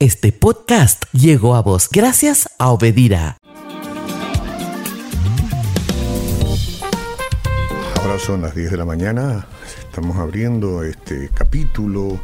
Este 0.00 0.32
podcast 0.32 1.04
llegó 1.12 1.54
a 1.54 1.62
vos 1.62 1.88
gracias 1.88 2.48
a 2.58 2.70
Obedira. 2.70 3.36
Ahora 8.02 8.18
son 8.18 8.42
las 8.42 8.56
10 8.56 8.72
de 8.72 8.76
la 8.76 8.84
mañana, 8.84 9.46
estamos 9.78 10.16
abriendo 10.16 10.82
este 10.82 11.30
capítulo 11.32 12.18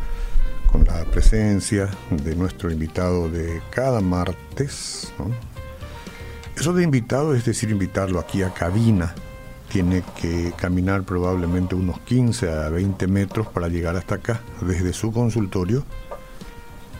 con 0.66 0.82
la 0.84 1.04
presencia 1.04 1.88
de 2.10 2.34
nuestro 2.34 2.72
invitado 2.72 3.30
de 3.30 3.62
cada 3.70 4.00
martes. 4.00 5.12
Eso 6.56 6.72
de 6.72 6.82
invitado 6.82 7.36
es 7.36 7.44
decir, 7.44 7.70
invitarlo 7.70 8.18
aquí 8.18 8.42
a 8.42 8.52
cabina. 8.52 9.14
Tiene 9.70 10.02
que 10.20 10.52
caminar 10.56 11.04
probablemente 11.04 11.76
unos 11.76 12.00
15 12.00 12.50
a 12.50 12.68
20 12.68 13.06
metros 13.06 13.46
para 13.46 13.68
llegar 13.68 13.94
hasta 13.96 14.16
acá, 14.16 14.40
desde 14.60 14.92
su 14.92 15.12
consultorio 15.12 15.84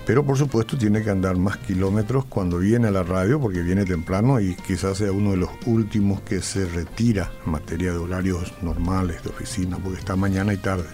pero 0.06 0.24
por 0.24 0.36
supuesto 0.36 0.76
tiene 0.76 1.02
que 1.02 1.10
andar 1.10 1.36
más 1.36 1.58
kilómetros 1.58 2.24
cuando 2.24 2.58
viene 2.58 2.88
a 2.88 2.90
la 2.90 3.02
radio, 3.02 3.40
porque 3.40 3.62
viene 3.62 3.84
temprano 3.84 4.40
y 4.40 4.54
quizás 4.54 4.98
sea 4.98 5.12
uno 5.12 5.32
de 5.32 5.36
los 5.36 5.50
últimos 5.66 6.20
que 6.22 6.40
se 6.40 6.66
retira 6.66 7.30
en 7.44 7.52
materia 7.52 7.92
de 7.92 7.98
horarios 7.98 8.52
normales 8.62 9.22
de 9.22 9.30
oficina, 9.30 9.78
porque 9.82 9.98
está 9.98 10.16
mañana 10.16 10.52
y 10.52 10.56
tarde. 10.56 10.88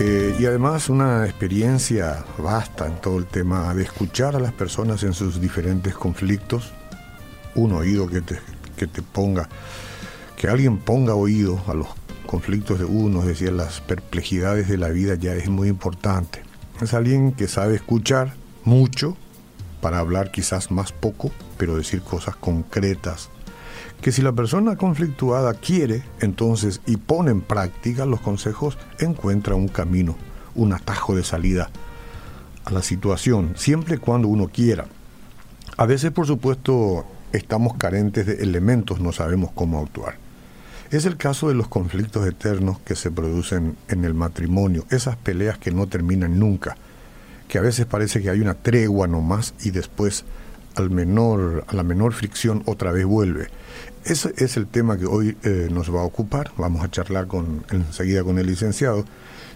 Eh, 0.00 0.34
y 0.38 0.46
además 0.46 0.88
una 0.88 1.24
experiencia 1.26 2.24
vasta 2.38 2.86
en 2.86 3.00
todo 3.00 3.18
el 3.18 3.26
tema 3.26 3.74
de 3.74 3.84
escuchar 3.84 4.34
a 4.36 4.40
las 4.40 4.52
personas 4.52 5.02
en 5.02 5.12
sus 5.12 5.40
diferentes 5.40 5.94
conflictos, 5.94 6.72
un 7.54 7.72
oído 7.72 8.08
que 8.08 8.20
te, 8.22 8.38
que 8.76 8.86
te 8.86 9.02
ponga, 9.02 9.48
que 10.36 10.48
alguien 10.48 10.78
ponga 10.78 11.14
oído 11.14 11.62
a 11.68 11.74
los 11.74 11.88
conflictos 12.26 12.78
de 12.78 12.86
uno, 12.86 13.20
es 13.20 13.26
decir, 13.26 13.52
las 13.52 13.80
perplejidades 13.80 14.66
de 14.68 14.78
la 14.78 14.88
vida 14.88 15.14
ya 15.14 15.34
es 15.34 15.48
muy 15.48 15.68
importante. 15.68 16.42
Es 16.82 16.94
alguien 16.94 17.30
que 17.30 17.46
sabe 17.46 17.76
escuchar 17.76 18.34
mucho 18.64 19.16
para 19.80 20.00
hablar 20.00 20.32
quizás 20.32 20.72
más 20.72 20.90
poco, 20.90 21.30
pero 21.56 21.76
decir 21.76 22.02
cosas 22.02 22.34
concretas. 22.34 23.30
Que 24.00 24.10
si 24.10 24.20
la 24.20 24.32
persona 24.32 24.74
conflictuada 24.74 25.54
quiere, 25.54 26.02
entonces, 26.20 26.80
y 26.84 26.96
pone 26.96 27.30
en 27.30 27.40
práctica 27.40 28.04
los 28.04 28.20
consejos, 28.20 28.78
encuentra 28.98 29.54
un 29.54 29.68
camino, 29.68 30.16
un 30.56 30.72
atajo 30.72 31.14
de 31.14 31.22
salida 31.22 31.70
a 32.64 32.72
la 32.72 32.82
situación, 32.82 33.52
siempre 33.56 33.94
y 33.94 33.98
cuando 33.98 34.26
uno 34.26 34.48
quiera. 34.48 34.86
A 35.76 35.86
veces, 35.86 36.10
por 36.10 36.26
supuesto, 36.26 37.06
estamos 37.32 37.74
carentes 37.76 38.26
de 38.26 38.42
elementos, 38.42 38.98
no 38.98 39.12
sabemos 39.12 39.52
cómo 39.54 39.80
actuar. 39.80 40.21
Es 40.92 41.06
el 41.06 41.16
caso 41.16 41.48
de 41.48 41.54
los 41.54 41.68
conflictos 41.68 42.26
eternos 42.26 42.78
que 42.80 42.96
se 42.96 43.10
producen 43.10 43.78
en 43.88 44.04
el 44.04 44.12
matrimonio, 44.12 44.84
esas 44.90 45.16
peleas 45.16 45.56
que 45.56 45.70
no 45.70 45.86
terminan 45.86 46.38
nunca, 46.38 46.76
que 47.48 47.56
a 47.56 47.62
veces 47.62 47.86
parece 47.86 48.20
que 48.20 48.28
hay 48.28 48.40
una 48.40 48.52
tregua 48.52 49.06
nomás 49.06 49.54
y 49.62 49.70
después 49.70 50.26
al 50.74 50.90
menor, 50.90 51.64
a 51.66 51.74
la 51.74 51.82
menor 51.82 52.12
fricción 52.12 52.62
otra 52.66 52.92
vez 52.92 53.06
vuelve. 53.06 53.48
Ese 54.04 54.34
es 54.36 54.58
el 54.58 54.66
tema 54.66 54.98
que 54.98 55.06
hoy 55.06 55.34
eh, 55.44 55.68
nos 55.70 55.88
va 55.94 56.02
a 56.02 56.04
ocupar. 56.04 56.52
Vamos 56.58 56.84
a 56.84 56.90
charlar 56.90 57.26
con, 57.26 57.64
enseguida 57.70 58.22
con 58.22 58.38
el 58.38 58.46
licenciado. 58.46 59.06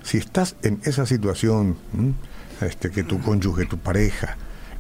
Si 0.05 0.17
estás 0.17 0.57
en 0.62 0.81
esa 0.84 1.05
situación, 1.05 1.77
este, 2.62 2.91
que 2.91 3.03
tu 3.03 3.20
cónyuge, 3.20 3.67
tu 3.67 3.77
pareja 3.77 4.39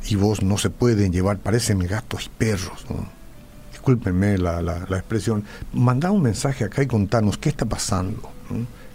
y 0.08 0.16
vos 0.16 0.42
no 0.42 0.56
se 0.56 0.70
pueden 0.70 1.12
llevar, 1.12 1.36
parecen 1.36 1.80
gatos 1.80 2.26
y 2.26 2.38
perros, 2.38 2.86
discúlpenme 3.86 4.36
la, 4.36 4.60
la, 4.62 4.96
expresión, 4.96 5.44
mandá 5.72 6.10
un 6.10 6.20
mensaje 6.20 6.64
acá 6.64 6.82
y 6.82 6.88
contanos 6.88 7.38
qué 7.38 7.48
está 7.48 7.66
pasando, 7.66 8.20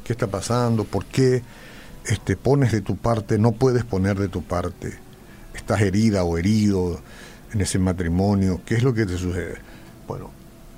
qué 0.03 0.11
está 0.11 0.27
pasando, 0.27 0.83
por 0.83 1.05
qué 1.05 1.43
este, 2.05 2.35
pones 2.35 2.73
de 2.73 2.81
tu 2.81 2.97
parte, 2.97 3.37
no 3.37 3.53
puedes 3.53 3.85
poner 3.85 4.19
de 4.19 4.27
tu 4.27 4.43
parte, 4.43 4.99
estás 5.53 5.79
herida 5.79 6.25
o 6.25 6.37
herido 6.37 6.99
en 7.53 7.61
ese 7.61 7.79
matrimonio, 7.79 8.59
¿qué 8.65 8.75
es 8.75 8.83
lo 8.83 8.93
que 8.93 9.05
te 9.05 9.17
sucede? 9.17 9.59
Bueno, 10.09 10.31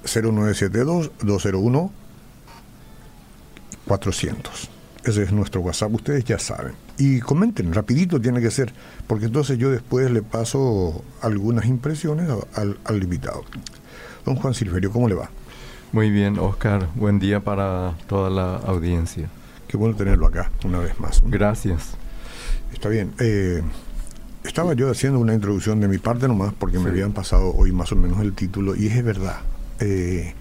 0972-201-400. 0.04 1.90
Ese 5.06 5.24
es 5.24 5.32
nuestro 5.32 5.62
WhatsApp, 5.62 5.92
ustedes 5.92 6.24
ya 6.24 6.38
saben. 6.38 6.74
Y 7.00 7.20
comenten, 7.20 7.74
rapidito 7.74 8.22
tiene 8.22 8.42
que 8.42 8.52
ser, 8.52 8.72
porque 9.08 9.26
entonces 9.26 9.58
yo 9.58 9.72
después 9.72 10.12
le 10.12 10.22
paso 10.22 11.04
algunas 11.22 11.66
impresiones 11.66 12.30
al, 12.54 12.78
al 12.86 13.04
invitado. 13.04 13.44
Don 14.26 14.36
Juan 14.36 14.54
Silverio, 14.54 14.92
¿cómo 14.92 15.10
le 15.10 15.16
va? 15.16 15.30
Muy 15.92 16.10
bien, 16.10 16.40
Oscar. 16.40 16.88
Buen 16.96 17.20
día 17.20 17.42
para 17.42 17.94
toda 18.08 18.30
la 18.30 18.56
audiencia. 18.56 19.30
Qué 19.68 19.76
bueno 19.76 19.96
tenerlo 19.96 20.28
acá 20.28 20.50
una 20.64 20.80
vez 20.80 20.98
más. 21.00 21.22
Gracias. 21.26 21.96
Está 22.72 22.88
bien. 22.88 23.12
Eh, 23.20 23.62
estaba 24.46 24.74
yo 24.76 24.90
haciendo 24.90 25.20
una 25.20 25.34
introducción 25.34 25.82
de 25.82 25.90
mi 25.90 25.98
parte 25.98 26.28
nomás 26.28 26.54
porque 26.54 26.80
me 26.80 26.90
habían 26.90 27.12
pasado 27.12 27.54
hoy 27.54 27.74
más 27.74 27.92
o 27.92 27.98
menos 27.98 28.22
el 28.22 28.34
título 28.34 28.76
y 28.76 28.88
es 28.88 29.04
verdad. 29.04 29.42
Eh, 29.82 30.34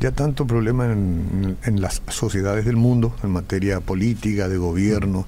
ya 0.00 0.12
tanto 0.12 0.46
problema 0.46 0.86
en, 0.86 1.80
las 1.80 2.02
sociedades 2.08 2.64
del 2.64 2.76
mundo 2.76 3.14
en 3.22 3.30
materia 3.30 3.80
política, 3.80 4.48
de 4.48 4.56
gobierno, 4.56 5.26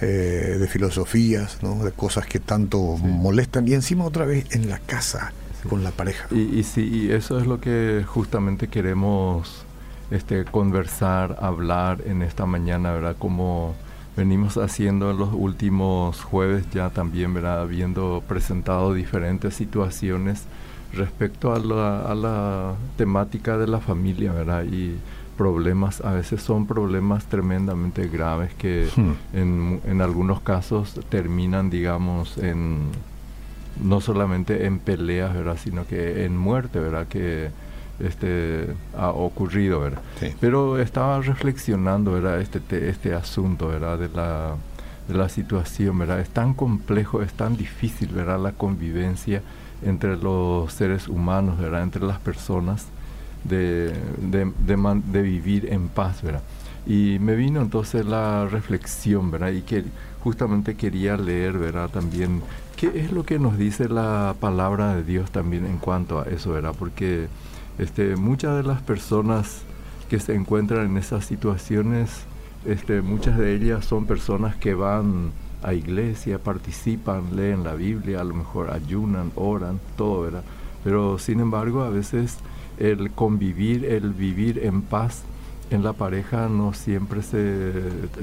eh, 0.00 0.56
de 0.58 0.66
filosofías, 0.66 1.62
¿no? 1.62 1.84
de 1.84 1.92
cosas 1.92 2.26
que 2.26 2.38
tanto 2.38 2.78
molestan 2.96 3.68
y 3.68 3.74
encima 3.74 4.04
otra 4.04 4.24
vez 4.24 4.46
en 4.54 4.68
la 4.68 4.78
casa 4.78 5.32
con 5.68 5.84
la 5.84 5.90
pareja. 5.90 6.26
Y, 6.30 6.58
y 6.58 6.62
sí, 6.62 6.88
y 6.88 7.12
eso 7.12 7.38
es 7.38 7.46
lo 7.46 7.60
que 7.60 8.04
justamente 8.06 8.68
queremos 8.68 9.64
este, 10.10 10.44
conversar, 10.44 11.38
hablar 11.40 12.02
en 12.06 12.22
esta 12.22 12.46
mañana, 12.46 12.92
¿verdad? 12.92 13.16
Como 13.18 13.74
venimos 14.16 14.56
haciendo 14.56 15.10
en 15.10 15.18
los 15.18 15.30
últimos 15.32 16.22
jueves 16.22 16.64
ya 16.72 16.90
también, 16.90 17.32
¿verdad? 17.32 17.62
Habiendo 17.62 18.22
presentado 18.26 18.92
diferentes 18.92 19.54
situaciones 19.54 20.44
respecto 20.92 21.54
a 21.54 21.58
la, 21.58 22.02
a 22.02 22.14
la 22.14 22.74
temática 22.96 23.56
de 23.56 23.68
la 23.68 23.78
familia, 23.78 24.32
¿verdad? 24.32 24.64
Y 24.64 24.96
problemas, 25.36 26.02
a 26.02 26.12
veces 26.12 26.42
son 26.42 26.66
problemas 26.66 27.24
tremendamente 27.26 28.08
graves 28.08 28.52
que 28.54 28.88
hmm. 28.94 29.12
en, 29.32 29.80
en 29.86 30.02
algunos 30.02 30.40
casos 30.40 31.00
terminan, 31.08 31.70
digamos, 31.70 32.36
en 32.36 32.90
no 33.82 34.00
solamente 34.00 34.66
en 34.66 34.78
peleas, 34.78 35.34
¿verdad? 35.34 35.56
Sino 35.62 35.86
que 35.86 36.24
en 36.24 36.36
muerte, 36.36 36.78
¿verdad? 36.80 37.06
Que 37.06 37.50
este 38.00 38.66
ha 38.96 39.10
ocurrido, 39.10 39.80
¿verdad? 39.80 40.00
Pero 40.40 40.78
estaba 40.78 41.20
reflexionando, 41.20 42.12
¿verdad? 42.12 42.40
Este, 42.40 42.88
este 42.88 43.14
asunto, 43.14 43.68
¿verdad? 43.68 43.98
De 43.98 44.08
la, 44.08 44.54
de 45.08 45.14
la 45.14 45.28
situación, 45.28 45.98
¿verdad? 45.98 46.20
Es 46.20 46.30
tan 46.30 46.54
complejo, 46.54 47.22
es 47.22 47.32
tan 47.32 47.56
difícil, 47.56 48.08
¿verdad? 48.08 48.40
La 48.40 48.52
convivencia 48.52 49.42
entre 49.84 50.16
los 50.16 50.72
seres 50.72 51.08
humanos, 51.08 51.58
¿verdad? 51.58 51.82
Entre 51.82 52.04
las 52.04 52.18
personas, 52.18 52.86
de, 53.44 53.92
de, 54.18 54.52
de, 54.66 55.02
de 55.06 55.22
vivir 55.22 55.72
en 55.72 55.88
paz, 55.88 56.22
¿verdad? 56.22 56.42
Y 56.86 57.18
me 57.20 57.36
vino 57.36 57.60
entonces 57.60 58.04
la 58.06 58.46
reflexión, 58.46 59.30
¿verdad? 59.30 59.52
Y 59.52 59.62
que 59.62 59.84
justamente 60.22 60.74
quería 60.74 61.16
leer, 61.16 61.58
¿verdad? 61.58 61.90
También 61.90 62.42
¿Qué 62.80 62.98
es 62.98 63.12
lo 63.12 63.24
que 63.24 63.38
nos 63.38 63.58
dice 63.58 63.90
la 63.90 64.34
palabra 64.40 64.94
de 64.94 65.04
Dios 65.04 65.30
también 65.30 65.66
en 65.66 65.76
cuanto 65.76 66.18
a 66.18 66.24
eso, 66.24 66.52
verdad? 66.52 66.74
Porque 66.78 67.28
este, 67.76 68.16
muchas 68.16 68.56
de 68.56 68.62
las 68.62 68.80
personas 68.80 69.64
que 70.08 70.18
se 70.18 70.34
encuentran 70.34 70.86
en 70.86 70.96
esas 70.96 71.26
situaciones, 71.26 72.22
este, 72.64 73.02
muchas 73.02 73.36
de 73.36 73.54
ellas 73.54 73.84
son 73.84 74.06
personas 74.06 74.56
que 74.56 74.72
van 74.72 75.30
a 75.62 75.74
iglesia, 75.74 76.38
participan, 76.38 77.36
leen 77.36 77.64
la 77.64 77.74
Biblia, 77.74 78.22
a 78.22 78.24
lo 78.24 78.32
mejor 78.32 78.70
ayunan, 78.70 79.30
oran, 79.34 79.78
todo, 79.98 80.22
¿verdad? 80.22 80.44
Pero 80.82 81.18
sin 81.18 81.40
embargo, 81.40 81.82
a 81.82 81.90
veces 81.90 82.38
el 82.78 83.10
convivir, 83.10 83.84
el 83.84 84.14
vivir 84.14 84.58
en 84.64 84.80
paz 84.80 85.24
en 85.70 85.82
la 85.84 85.92
pareja 85.92 86.48
no 86.48 86.72
siempre 86.72 87.22
se, 87.22 87.74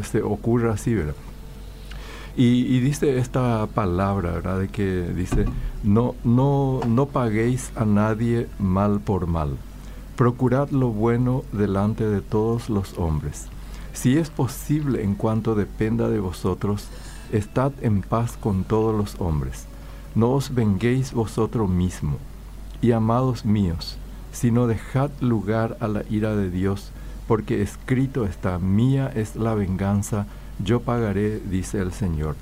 se 0.02 0.24
ocurre 0.24 0.72
así, 0.72 0.96
¿verdad? 0.96 1.14
Y, 2.40 2.82
dice 2.82 3.18
esta 3.18 3.66
palabra, 3.66 4.34
¿verdad? 4.34 4.60
De 4.60 4.68
que 4.68 5.12
dice, 5.16 5.46
no, 5.84 6.14
no, 6.24 6.82
no 6.88 7.08
paguéis 7.08 7.72
a 7.76 7.84
nadie 7.84 8.48
mal 8.60 9.00
por 9.00 9.26
mal. 9.26 9.58
Procurad 10.16 10.70
lo 10.70 10.90
bueno 10.90 11.44
delante 11.52 12.08
de 12.08 12.22
todos 12.22 12.70
los 12.70 12.96
hombres. 13.00 13.48
Si 13.94 14.20
es 14.20 14.30
posible 14.30 15.04
en 15.04 15.16
cuanto 15.16 15.56
dependa 15.56 16.10
de 16.10 16.20
vosotros, 16.20 16.90
estad 17.32 17.72
en 17.82 18.04
paz 18.04 18.38
con 18.40 18.64
todos 18.66 18.96
los 18.96 19.20
hombres. 19.20 19.66
No 20.14 20.34
os 20.34 20.54
venguéis 20.54 21.14
vosotros 21.14 21.68
mismos. 21.68 22.20
Y 22.82 22.92
amados 22.92 23.46
míos, 23.46 23.98
sino 24.32 24.68
dejad 24.68 25.10
lugar 25.22 25.76
a 25.80 25.88
la 25.88 26.04
ira 26.08 26.36
de 26.36 26.52
Dios, 26.52 26.92
porque 27.28 27.64
escrito 27.64 28.26
está, 28.26 28.60
mía 28.60 29.12
es 29.16 29.36
la 29.36 29.56
venganza, 29.56 30.28
yo 30.64 30.82
pagaré, 30.82 31.40
dice 31.40 31.80
el 31.80 31.92
Señor. 31.92 32.36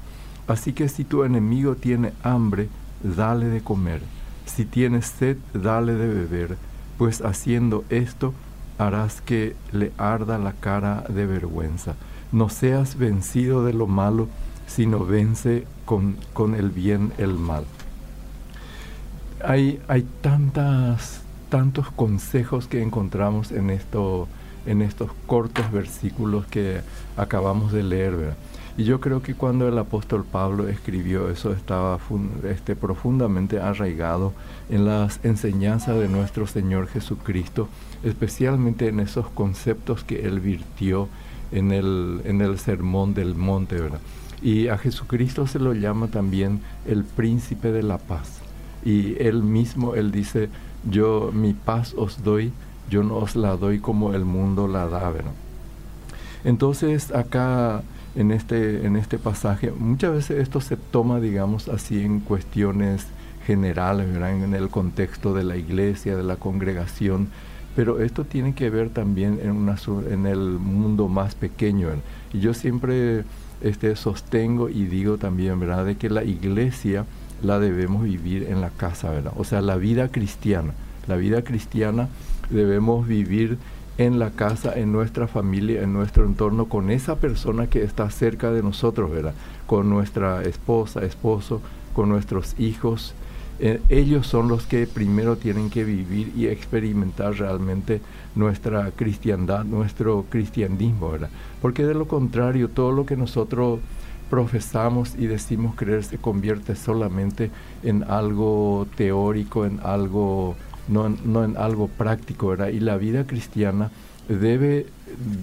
Así 0.48 0.74
que 0.74 0.90
si 0.90 1.04
tu 1.04 1.24
enemigo 1.24 1.76
tiene 1.76 2.14
hambre, 2.24 2.70
dale 3.04 3.48
de 3.48 3.62
comer. 3.62 4.02
Si 4.46 4.66
tienes 4.66 5.08
sed, 5.08 5.38
dale 5.54 5.96
de 5.96 6.08
beber, 6.08 6.58
pues 6.98 7.22
haciendo 7.22 7.84
esto 7.90 8.34
harás 8.78 9.22
que 9.22 9.56
le 9.72 9.92
arda 9.98 10.38
la 10.38 10.54
cara 10.54 11.04
de 11.10 11.26
vergüenza. 11.26 11.96
No 12.32 12.50
seas 12.50 12.98
vencido 12.98 13.64
de 13.64 13.74
lo 13.74 13.88
malo, 13.88 14.28
sino 14.68 15.06
vence 15.06 15.66
con, 15.86 16.18
con 16.34 16.56
el 16.56 16.70
bien 16.70 17.14
el 17.18 17.34
mal. 17.34 17.66
Hay, 19.44 19.82
hay 19.88 20.08
tantas, 20.22 21.22
tantos 21.50 21.90
consejos 21.92 22.68
que 22.68 22.82
encontramos 22.82 23.52
en, 23.52 23.70
esto, 23.70 24.28
en 24.66 24.82
estos 24.82 25.12
cortos 25.26 25.72
versículos 25.72 26.46
que 26.48 26.82
acabamos 27.18 27.72
de 27.72 27.84
leer. 27.84 28.36
Y 28.78 28.84
yo 28.84 29.00
creo 29.00 29.22
que 29.22 29.36
cuando 29.36 29.70
el 29.70 29.78
apóstol 29.78 30.26
Pablo 30.30 30.68
escribió 30.68 31.30
eso 31.30 31.54
estaba 31.54 31.98
este, 32.44 32.76
profundamente 32.76 33.60
arraigado 33.60 34.34
en 34.70 34.86
las 34.86 35.22
enseñanzas 35.24 35.98
de 35.98 36.10
nuestro 36.10 36.46
Señor 36.46 36.88
Jesucristo, 36.88 37.70
especialmente 38.04 38.90
en 38.90 39.00
esos 39.00 39.30
conceptos 39.30 40.04
que 40.04 40.26
él 40.26 40.42
virtió 40.42 41.08
en 41.54 41.72
el, 41.72 42.22
en 42.26 42.42
el 42.42 42.60
sermón 42.60 43.14
del 43.14 43.34
monte. 43.34 43.80
¿verdad? 43.80 44.02
Y 44.42 44.68
a 44.68 44.78
Jesucristo 44.78 45.48
se 45.48 45.60
lo 45.60 45.74
llama 45.74 46.10
también 46.10 46.60
el 46.86 47.06
príncipe 47.06 47.72
de 47.72 47.84
la 47.84 47.98
paz. 47.98 48.42
Y 48.84 49.16
él 49.24 49.42
mismo, 49.42 49.96
él 49.96 50.12
dice, 50.12 50.50
yo 50.90 51.32
mi 51.34 51.54
paz 51.54 51.94
os 51.98 52.24
doy, 52.24 52.52
yo 52.90 53.04
no 53.04 53.18
os 53.18 53.36
la 53.36 53.56
doy 53.58 53.80
como 53.80 54.14
el 54.14 54.26
mundo 54.26 54.68
la 54.68 54.88
da. 54.88 55.10
¿verdad? 55.10 55.32
Entonces 56.44 57.12
acá 57.14 57.82
en 58.16 58.32
este, 58.32 58.86
en 58.86 58.96
este 58.96 59.18
pasaje. 59.18 59.72
Muchas 59.72 60.14
veces 60.14 60.40
esto 60.40 60.62
se 60.62 60.78
toma, 60.78 61.20
digamos, 61.20 61.68
así 61.68 62.02
en 62.02 62.22
cuestiones 62.22 63.08
generales, 63.46 64.08
en 64.16 64.56
el 64.56 64.70
contexto 64.70 65.34
de 65.34 65.44
la 65.44 65.58
iglesia, 65.58 66.16
de 66.16 66.24
la 66.24 66.38
congregación, 66.38 67.28
pero 67.76 68.02
esto 68.02 68.24
tiene 68.24 68.56
que 68.56 68.70
ver 68.70 68.90
también 68.90 69.40
en, 69.44 69.52
una, 69.52 69.76
en 70.10 70.26
el 70.26 70.40
mundo 70.40 71.08
más 71.08 71.36
pequeño. 71.36 71.90
Y 72.34 72.40
yo 72.40 72.54
siempre 72.54 73.26
este, 73.62 73.96
sostengo 73.96 74.70
y 74.70 74.86
digo 74.86 75.18
también, 75.18 75.60
¿verdad?, 75.60 75.86
de 75.86 75.98
que 75.98 76.10
la 76.10 76.24
iglesia 76.24 77.06
la 77.44 77.60
debemos 77.60 78.04
vivir 78.04 78.48
en 78.50 78.62
la 78.62 78.70
casa, 78.70 79.12
¿verdad? 79.12 79.34
O 79.36 79.44
sea, 79.44 79.62
la 79.62 79.76
vida 79.76 80.08
cristiana, 80.08 80.74
la 81.08 81.18
vida 81.18 81.44
cristiana 81.44 82.08
debemos 82.50 83.08
vivir 83.08 83.58
en 83.98 84.20
la 84.20 84.32
casa, 84.32 84.74
en 84.76 84.92
nuestra 84.92 85.28
familia, 85.28 85.82
en 85.82 85.94
nuestro 85.94 86.26
entorno, 86.26 86.66
con 86.66 86.92
esa 86.92 87.16
persona 87.16 87.68
que 87.68 87.84
está 87.84 88.10
cerca 88.10 88.52
de 88.52 88.62
nosotros, 88.62 89.10
¿verdad? 89.12 89.34
Con 89.68 89.90
nuestra 89.90 90.44
esposa, 90.44 91.04
esposo, 91.06 91.62
con 91.94 92.10
nuestros 92.10 92.60
hijos. 92.60 93.14
Eh, 93.60 93.82
ellos 93.88 94.28
son 94.28 94.50
los 94.50 94.66
que 94.66 94.86
primero 94.86 95.38
tienen 95.38 95.70
que 95.70 95.86
vivir 95.86 96.34
y 96.36 96.48
experimentar 96.48 97.36
realmente 97.36 98.02
nuestra 98.36 98.92
cristiandad, 98.92 99.64
nuestro 99.64 100.26
cristianismo, 100.30 101.12
¿verdad? 101.12 101.30
Porque 101.62 101.86
de 101.86 101.94
lo 101.94 102.06
contrario, 102.06 102.70
todo 102.70 102.92
lo 102.92 103.06
que 103.06 103.16
nosotros 103.16 103.80
profesamos 104.30 105.16
y 105.18 105.28
decimos 105.28 105.76
creer 105.76 106.04
se 106.04 106.18
convierte 106.18 106.76
solamente 106.76 107.52
en 107.84 108.04
algo 108.04 108.88
teórico, 108.98 109.66
en 109.66 109.80
algo 109.84 110.56
no, 110.88 111.10
no 111.10 111.44
en 111.44 111.58
algo 111.58 111.88
práctico, 111.88 112.48
¿verdad? 112.50 112.70
Y 112.70 112.80
la 112.80 112.98
vida 112.98 113.26
cristiana 113.26 113.92
debe, 114.28 114.88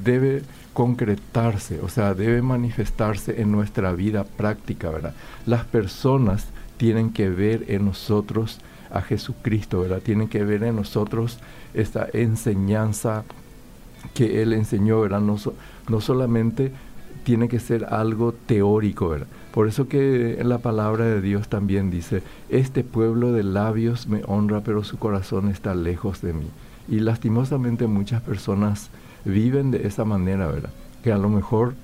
debe 0.04 0.42
concretarse, 0.72 1.80
o 1.80 1.88
sea, 1.88 2.14
debe 2.14 2.42
manifestarse 2.42 3.40
en 3.40 3.52
nuestra 3.52 3.92
vida 3.92 4.24
práctica, 4.24 4.90
¿verdad? 4.90 5.14
Las 5.46 5.64
personas 5.64 6.46
tienen 6.76 7.12
que 7.12 7.28
ver 7.28 7.64
en 7.68 7.84
nosotros 7.84 8.60
a 8.90 9.02
Jesucristo, 9.02 9.80
¿verdad? 9.80 10.00
Tienen 10.00 10.28
que 10.28 10.44
ver 10.44 10.62
en 10.64 10.76
nosotros 10.76 11.38
esta 11.74 12.08
enseñanza 12.12 13.24
que 14.14 14.42
Él 14.42 14.52
enseñó, 14.52 15.00
¿verdad? 15.00 15.20
No, 15.20 15.36
no 15.88 16.00
solamente 16.00 16.72
tiene 17.24 17.48
que 17.48 17.60
ser 17.60 17.84
algo 17.84 18.32
teórico, 18.32 19.10
¿verdad? 19.10 19.28
Por 19.52 19.68
eso 19.68 19.86
que 19.86 20.40
en 20.40 20.48
la 20.48 20.58
palabra 20.58 21.04
de 21.04 21.20
Dios 21.20 21.48
también 21.48 21.90
dice, 21.90 22.22
este 22.48 22.84
pueblo 22.84 23.32
de 23.32 23.42
labios 23.42 24.06
me 24.06 24.22
honra, 24.26 24.62
pero 24.62 24.82
su 24.82 24.98
corazón 24.98 25.48
está 25.48 25.74
lejos 25.74 26.22
de 26.22 26.32
mí. 26.32 26.46
Y 26.88 27.00
lastimosamente 27.00 27.86
muchas 27.86 28.22
personas 28.22 28.88
viven 29.24 29.70
de 29.70 29.86
esa 29.86 30.04
manera, 30.04 30.46
¿verdad? 30.46 30.70
Que 31.04 31.12
a 31.12 31.18
lo 31.18 31.28
mejor 31.28 31.74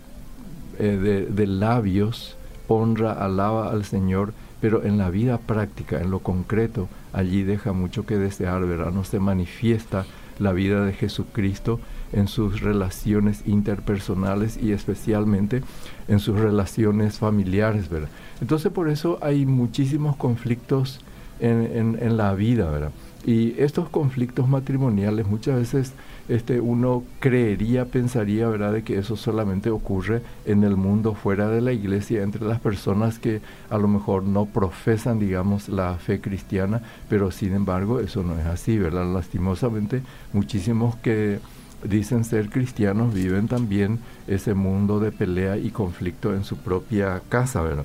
eh, 0.78 1.26
de, 1.30 1.46
labios 1.46 2.36
honra, 2.68 3.12
alaba 3.12 3.70
al 3.70 3.84
Señor, 3.84 4.32
pero 4.60 4.84
en 4.84 4.96
la 4.96 5.10
vida 5.10 5.38
práctica, 5.38 6.00
en 6.00 6.10
lo 6.10 6.20
concreto, 6.20 6.88
allí 7.12 7.42
deja 7.42 7.72
mucho 7.72 8.06
que 8.06 8.16
desear, 8.16 8.64
¿verdad? 8.64 8.92
No 8.92 9.04
se 9.04 9.20
manifiesta 9.20 10.06
la 10.38 10.52
vida 10.52 10.84
de 10.84 10.92
Jesucristo 10.92 11.80
en 12.12 12.28
sus 12.28 12.60
relaciones 12.60 13.42
interpersonales 13.46 14.58
y 14.60 14.72
especialmente 14.72 15.62
en 16.08 16.20
sus 16.20 16.38
relaciones 16.38 17.18
familiares, 17.18 17.88
¿verdad? 17.88 18.08
Entonces 18.40 18.72
por 18.72 18.88
eso 18.88 19.18
hay 19.20 19.46
muchísimos 19.46 20.16
conflictos 20.16 21.00
en, 21.40 21.98
en, 22.00 22.16
la 22.16 22.34
vida, 22.34 22.70
¿verdad? 22.70 22.90
Y 23.24 23.54
estos 23.60 23.88
conflictos 23.88 24.48
matrimoniales 24.48 25.26
muchas 25.26 25.56
veces 25.56 25.92
este, 26.28 26.60
uno 26.60 27.04
creería, 27.20 27.86
pensaría, 27.86 28.48
¿verdad?, 28.48 28.72
de 28.72 28.82
que 28.82 28.98
eso 28.98 29.16
solamente 29.16 29.70
ocurre 29.70 30.22
en 30.44 30.62
el 30.64 30.76
mundo 30.76 31.14
fuera 31.14 31.48
de 31.48 31.60
la 31.60 31.72
iglesia, 31.72 32.22
entre 32.22 32.44
las 32.44 32.60
personas 32.60 33.18
que 33.18 33.40
a 33.70 33.78
lo 33.78 33.88
mejor 33.88 34.22
no 34.22 34.46
profesan, 34.46 35.18
digamos, 35.18 35.68
la 35.68 35.94
fe 35.94 36.20
cristiana, 36.20 36.82
pero 37.08 37.30
sin 37.30 37.54
embargo 37.54 38.00
eso 38.00 38.22
no 38.22 38.38
es 38.38 38.46
así, 38.46 38.78
¿verdad? 38.78 39.12
Lastimosamente, 39.12 40.02
muchísimos 40.32 40.96
que 40.96 41.38
dicen 41.82 42.24
ser 42.24 42.50
cristianos 42.50 43.14
viven 43.14 43.48
también 43.48 44.00
ese 44.26 44.54
mundo 44.54 45.00
de 45.00 45.12
pelea 45.12 45.56
y 45.56 45.70
conflicto 45.70 46.34
en 46.34 46.44
su 46.44 46.56
propia 46.56 47.22
casa, 47.28 47.62
¿verdad? 47.62 47.84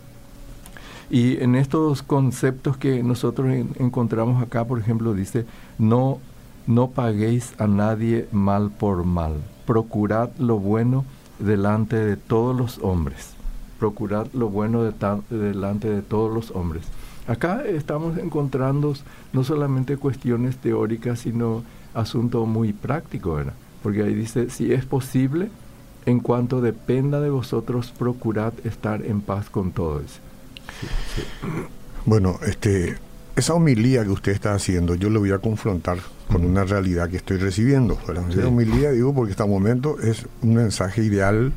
Y 1.09 1.41
en 1.43 1.55
estos 1.55 2.01
conceptos 2.01 2.75
que 2.77 3.03
nosotros 3.03 3.53
encontramos 3.77 4.41
acá, 4.41 4.65
por 4.65 4.79
ejemplo, 4.79 5.13
dice, 5.13 5.45
no, 5.77 6.19
no 6.67 6.91
paguéis 6.91 7.53
a 7.59 7.67
nadie 7.67 8.27
mal 8.31 8.71
por 8.71 9.03
mal, 9.03 9.33
procurad 9.65 10.29
lo 10.37 10.59
bueno 10.59 11.05
delante 11.39 11.95
de 11.95 12.17
todos 12.17 12.55
los 12.55 12.79
hombres, 12.79 13.33
procurad 13.79 14.27
lo 14.33 14.49
bueno 14.49 14.83
de 14.83 14.93
delante 15.29 15.89
de 15.89 16.01
todos 16.01 16.33
los 16.33 16.51
hombres. 16.51 16.83
Acá 17.27 17.63
estamos 17.65 18.17
encontrando 18.17 18.93
no 19.31 19.43
solamente 19.43 19.97
cuestiones 19.97 20.57
teóricas, 20.57 21.19
sino 21.19 21.63
asunto 21.93 22.45
muy 22.45 22.73
práctico, 22.73 23.35
¿verdad? 23.35 23.53
porque 23.83 24.01
ahí 24.01 24.15
dice, 24.15 24.49
si 24.49 24.73
es 24.73 24.85
posible, 24.85 25.49
en 26.05 26.21
cuanto 26.21 26.61
dependa 26.61 27.19
de 27.19 27.29
vosotros, 27.29 27.91
procurad 27.91 28.53
estar 28.63 29.05
en 29.05 29.21
paz 29.21 29.49
con 29.49 29.73
todos. 29.73 30.19
Bueno, 32.05 32.39
este, 32.47 32.97
esa 33.35 33.53
homilía 33.53 34.03
que 34.03 34.11
usted 34.11 34.31
está 34.31 34.53
haciendo, 34.53 34.95
yo 34.95 35.09
lo 35.09 35.19
voy 35.19 35.31
a 35.31 35.39
confrontar 35.39 35.97
con 36.31 36.45
una 36.45 36.63
realidad 36.63 37.09
que 37.09 37.17
estoy 37.17 37.37
recibiendo. 37.37 37.97
Esa 38.29 38.47
homilía, 38.47 38.91
digo, 38.91 39.13
porque 39.13 39.31
hasta 39.31 39.45
el 39.45 39.49
momento 39.49 39.99
es 39.99 40.25
un 40.41 40.53
mensaje 40.53 41.03
ideal, 41.03 41.53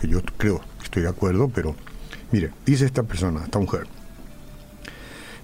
que 0.00 0.08
yo 0.08 0.20
creo, 0.36 0.60
estoy 0.82 1.02
de 1.04 1.08
acuerdo, 1.08 1.48
pero 1.48 1.74
mire, 2.30 2.50
dice 2.66 2.84
esta 2.84 3.02
persona, 3.02 3.44
esta 3.44 3.58
mujer, 3.58 3.86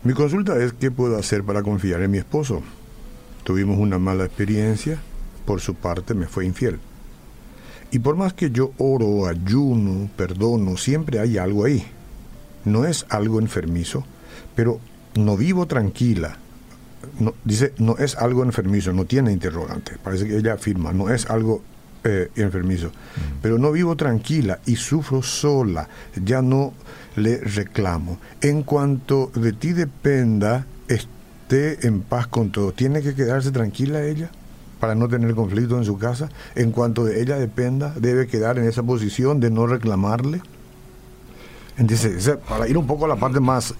mi 0.02 0.12
consulta 0.12 0.62
es 0.62 0.74
qué 0.74 0.90
puedo 0.90 1.16
hacer 1.16 1.44
para 1.44 1.62
confiar 1.62 2.02
en 2.02 2.10
mi 2.10 2.18
esposo. 2.18 2.62
Tuvimos 3.42 3.78
una 3.78 3.98
mala 3.98 4.26
experiencia, 4.26 4.98
por 5.46 5.60
su 5.60 5.74
parte 5.74 6.12
me 6.12 6.26
fue 6.26 6.44
infiel. 6.44 6.78
Y 7.90 8.00
por 8.00 8.16
más 8.16 8.34
que 8.34 8.50
yo 8.50 8.72
oro, 8.76 9.26
ayuno, 9.26 10.10
perdono, 10.16 10.76
siempre 10.76 11.20
hay 11.20 11.38
algo 11.38 11.64
ahí. 11.64 11.86
No 12.64 12.84
es 12.84 13.06
algo 13.08 13.40
enfermizo, 13.40 14.04
pero 14.54 14.78
no 15.14 15.36
vivo 15.36 15.66
tranquila. 15.66 16.38
No, 17.20 17.34
dice, 17.44 17.72
no 17.78 17.96
es 17.98 18.16
algo 18.16 18.42
enfermizo, 18.42 18.92
no 18.92 19.04
tiene 19.04 19.32
interrogante. 19.32 19.96
Parece 20.02 20.26
que 20.26 20.36
ella 20.36 20.54
afirma, 20.54 20.92
no 20.92 21.10
es 21.10 21.26
algo 21.30 21.62
eh, 22.02 22.30
enfermizo. 22.36 22.88
Mm. 22.88 23.40
Pero 23.42 23.58
no 23.58 23.72
vivo 23.72 23.96
tranquila 23.96 24.60
y 24.66 24.76
sufro 24.76 25.22
sola, 25.22 25.88
ya 26.22 26.42
no 26.42 26.72
le 27.16 27.38
reclamo. 27.38 28.18
En 28.40 28.62
cuanto 28.62 29.30
de 29.34 29.52
ti 29.52 29.72
dependa, 29.72 30.66
esté 30.88 31.86
en 31.86 32.00
paz 32.00 32.26
con 32.26 32.50
todo. 32.50 32.72
¿Tiene 32.72 33.02
que 33.02 33.14
quedarse 33.14 33.50
tranquila 33.50 34.04
ella? 34.04 34.30
para 34.84 34.94
no 34.94 35.08
tener 35.08 35.34
conflicto 35.34 35.78
en 35.78 35.84
su 35.86 35.96
casa. 35.96 36.28
En 36.54 36.70
cuanto 36.70 37.06
de 37.06 37.22
ella 37.22 37.38
dependa, 37.38 37.94
debe 37.98 38.26
quedar 38.26 38.58
en 38.58 38.68
esa 38.68 38.82
posición 38.82 39.40
de 39.40 39.50
no 39.50 39.66
reclamarle. 39.66 40.42
Entonces, 41.78 42.36
para 42.46 42.68
ir 42.68 42.76
un 42.76 42.86
poco 42.86 43.06
a 43.06 43.08
la 43.08 43.16
parte 43.16 43.40
más, 43.40 43.74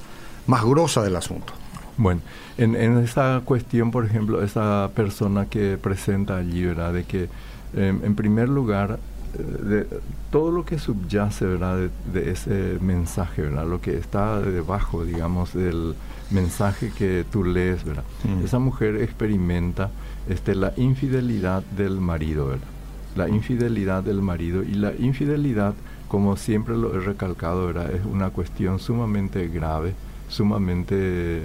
más 0.46 0.64
grosa 0.64 1.02
del 1.02 1.16
asunto. 1.16 1.52
Bueno, 1.96 2.20
en, 2.58 2.74
en 2.74 2.98
esa 2.98 3.42
cuestión, 3.44 3.90
por 3.90 4.04
ejemplo, 4.04 4.42
esa 4.42 4.90
persona 4.94 5.46
que 5.46 5.78
presenta 5.80 6.36
allí, 6.36 6.64
¿verdad? 6.64 6.92
De 6.92 7.04
que, 7.04 7.28
em, 7.74 8.00
en 8.04 8.14
primer 8.14 8.48
lugar, 8.48 8.98
eh, 9.34 9.62
de 9.62 9.86
todo 10.30 10.50
lo 10.50 10.64
que 10.64 10.78
subyace, 10.78 11.46
¿verdad? 11.46 11.88
De, 12.12 12.30
ese 12.30 12.78
mensaje, 12.80 13.42
¿verdad? 13.42 13.66
Lo 13.66 13.80
que 13.80 13.96
está 13.96 14.40
debajo, 14.40 15.04
digamos, 15.04 15.54
del 15.54 15.94
mensaje 16.30 16.90
que 16.96 17.24
tú 17.30 17.44
lees, 17.44 17.84
¿verdad? 17.84 18.04
Mm. 18.24 18.44
Esa 18.44 18.58
mujer 18.58 18.96
experimenta 18.96 19.90
este, 20.28 20.54
la 20.54 20.72
infidelidad 20.76 21.62
del 21.76 22.00
marido, 22.00 22.46
¿verdad? 22.48 22.68
La 23.14 23.28
infidelidad 23.28 24.02
del 24.02 24.20
marido 24.22 24.64
y 24.64 24.74
la 24.74 24.92
infidelidad 24.98 25.74
como 26.08 26.36
siempre 26.36 26.76
lo 26.76 26.94
he 26.94 27.00
recalcado, 27.00 27.66
¿verdad? 27.66 27.90
es 27.90 28.04
una 28.04 28.30
cuestión 28.30 28.78
sumamente 28.78 29.48
grave, 29.48 29.94
sumamente 30.28 31.42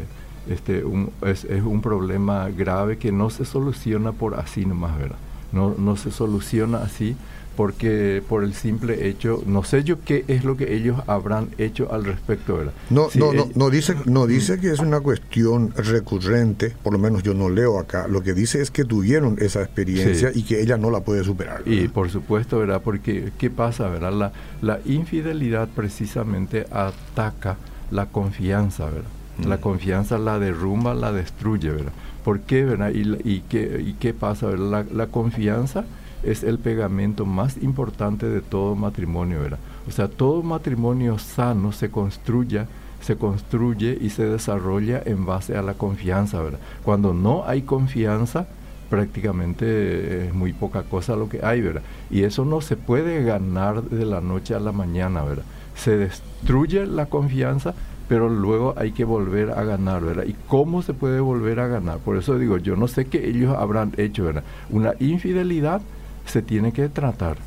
este, 0.49 0.83
un, 0.83 1.11
es, 1.21 1.45
es, 1.45 1.61
un 1.63 1.81
problema 1.81 2.49
grave 2.49 2.97
que 2.97 3.11
no 3.11 3.29
se 3.29 3.45
soluciona 3.45 4.11
por 4.11 4.35
así 4.35 4.65
nomás, 4.65 4.97
¿verdad? 4.97 5.17
No, 5.51 5.75
no 5.77 5.95
se 5.95 6.11
soluciona 6.11 6.79
así 6.79 7.15
porque 7.59 8.23
por 8.29 8.45
el 8.45 8.53
simple 8.53 9.09
hecho, 9.09 9.43
no 9.45 9.65
sé 9.65 9.83
yo 9.83 9.99
qué 10.05 10.23
es 10.29 10.45
lo 10.45 10.55
que 10.55 10.75
ellos 10.75 11.01
habrán 11.07 11.49
hecho 11.57 11.91
al 11.91 12.05
respecto, 12.05 12.55
¿verdad? 12.55 12.71
No, 12.89 13.09
no, 13.15 13.33
no, 13.33 13.49
no 13.53 13.69
dice, 13.69 13.95
no 14.05 14.27
dice 14.27 14.61
que 14.61 14.71
es 14.71 14.79
una 14.79 15.01
cuestión 15.01 15.73
recurrente, 15.75 16.73
por 16.81 16.93
lo 16.93 16.99
menos 16.99 17.21
yo 17.21 17.33
no 17.33 17.49
leo 17.49 17.77
acá, 17.77 18.07
lo 18.07 18.23
que 18.23 18.33
dice 18.33 18.61
es 18.61 18.71
que 18.71 18.85
tuvieron 18.85 19.35
esa 19.41 19.61
experiencia 19.61 20.31
y 20.33 20.43
que 20.43 20.61
ella 20.61 20.77
no 20.77 20.89
la 20.89 21.01
puede 21.01 21.25
superar. 21.25 21.63
Y 21.65 21.89
por 21.89 22.09
supuesto, 22.09 22.59
¿verdad? 22.59 22.81
Porque 22.81 23.33
¿qué 23.37 23.49
pasa, 23.49 23.89
verdad? 23.89 24.13
La, 24.13 24.31
la 24.61 24.79
infidelidad 24.85 25.67
precisamente 25.67 26.65
ataca 26.71 27.57
la 27.91 28.07
confianza, 28.07 28.85
¿verdad? 28.85 29.09
La 29.45 29.57
mm. 29.57 29.61
confianza 29.61 30.17
la 30.17 30.39
derrumba, 30.39 30.93
la 30.93 31.11
destruye, 31.11 31.69
¿verdad? 31.69 31.93
¿Por 32.23 32.41
qué, 32.41 32.65
verdad? 32.65 32.91
¿Y, 32.91 33.17
y, 33.23 33.41
qué, 33.49 33.83
y 33.85 33.93
qué 33.93 34.13
pasa, 34.13 34.47
verdad? 34.47 34.85
La, 34.91 35.05
la 35.05 35.07
confianza 35.07 35.85
es 36.23 36.43
el 36.43 36.59
pegamento 36.59 37.25
más 37.25 37.57
importante 37.57 38.27
de 38.27 38.41
todo 38.41 38.75
matrimonio, 38.75 39.41
¿verdad? 39.41 39.59
O 39.87 39.91
sea, 39.91 40.07
todo 40.07 40.43
matrimonio 40.43 41.17
sano 41.17 41.71
se 41.71 41.89
construye, 41.89 42.65
se 43.01 43.15
construye 43.15 43.97
y 43.99 44.09
se 44.09 44.25
desarrolla 44.25 45.01
en 45.05 45.25
base 45.25 45.55
a 45.55 45.61
la 45.61 45.73
confianza, 45.73 46.41
¿verdad? 46.41 46.59
Cuando 46.83 47.13
no 47.13 47.45
hay 47.45 47.61
confianza, 47.61 48.47
prácticamente 48.89 50.27
es 50.27 50.33
muy 50.33 50.51
poca 50.51 50.83
cosa 50.83 51.15
lo 51.15 51.29
que 51.29 51.45
hay, 51.45 51.61
¿verdad? 51.61 51.83
Y 52.09 52.23
eso 52.23 52.43
no 52.43 52.59
se 52.59 52.75
puede 52.75 53.23
ganar 53.23 53.83
de 53.83 54.05
la 54.05 54.19
noche 54.19 54.55
a 54.55 54.59
la 54.59 54.71
mañana, 54.71 55.23
¿verdad? 55.23 55.45
Se 55.79 55.97
destruye 55.97 56.85
la 56.85 57.05
confianza, 57.05 57.73
pero 58.09 58.27
luego 58.27 58.73
hay 58.75 58.91
que 58.91 59.05
volver 59.05 59.51
a 59.51 59.63
ganar, 59.63 60.03
¿verdad? 60.03 60.25
¿Y 60.25 60.35
cómo 60.47 60.81
se 60.81 60.93
puede 60.93 61.19
volver 61.19 61.59
a 61.59 61.67
ganar? 61.67 61.99
Por 61.99 62.17
eso 62.17 62.37
digo, 62.37 62.57
yo 62.57 62.75
no 62.75 62.87
sé 62.87 63.05
qué 63.05 63.29
ellos 63.29 63.55
habrán 63.55 63.93
hecho, 63.97 64.25
¿verdad? 64.25 64.43
Una 64.69 64.93
infidelidad 64.99 65.81
se 66.25 66.41
tiene 66.41 66.73
que 66.73 66.89
tratar, 66.89 67.37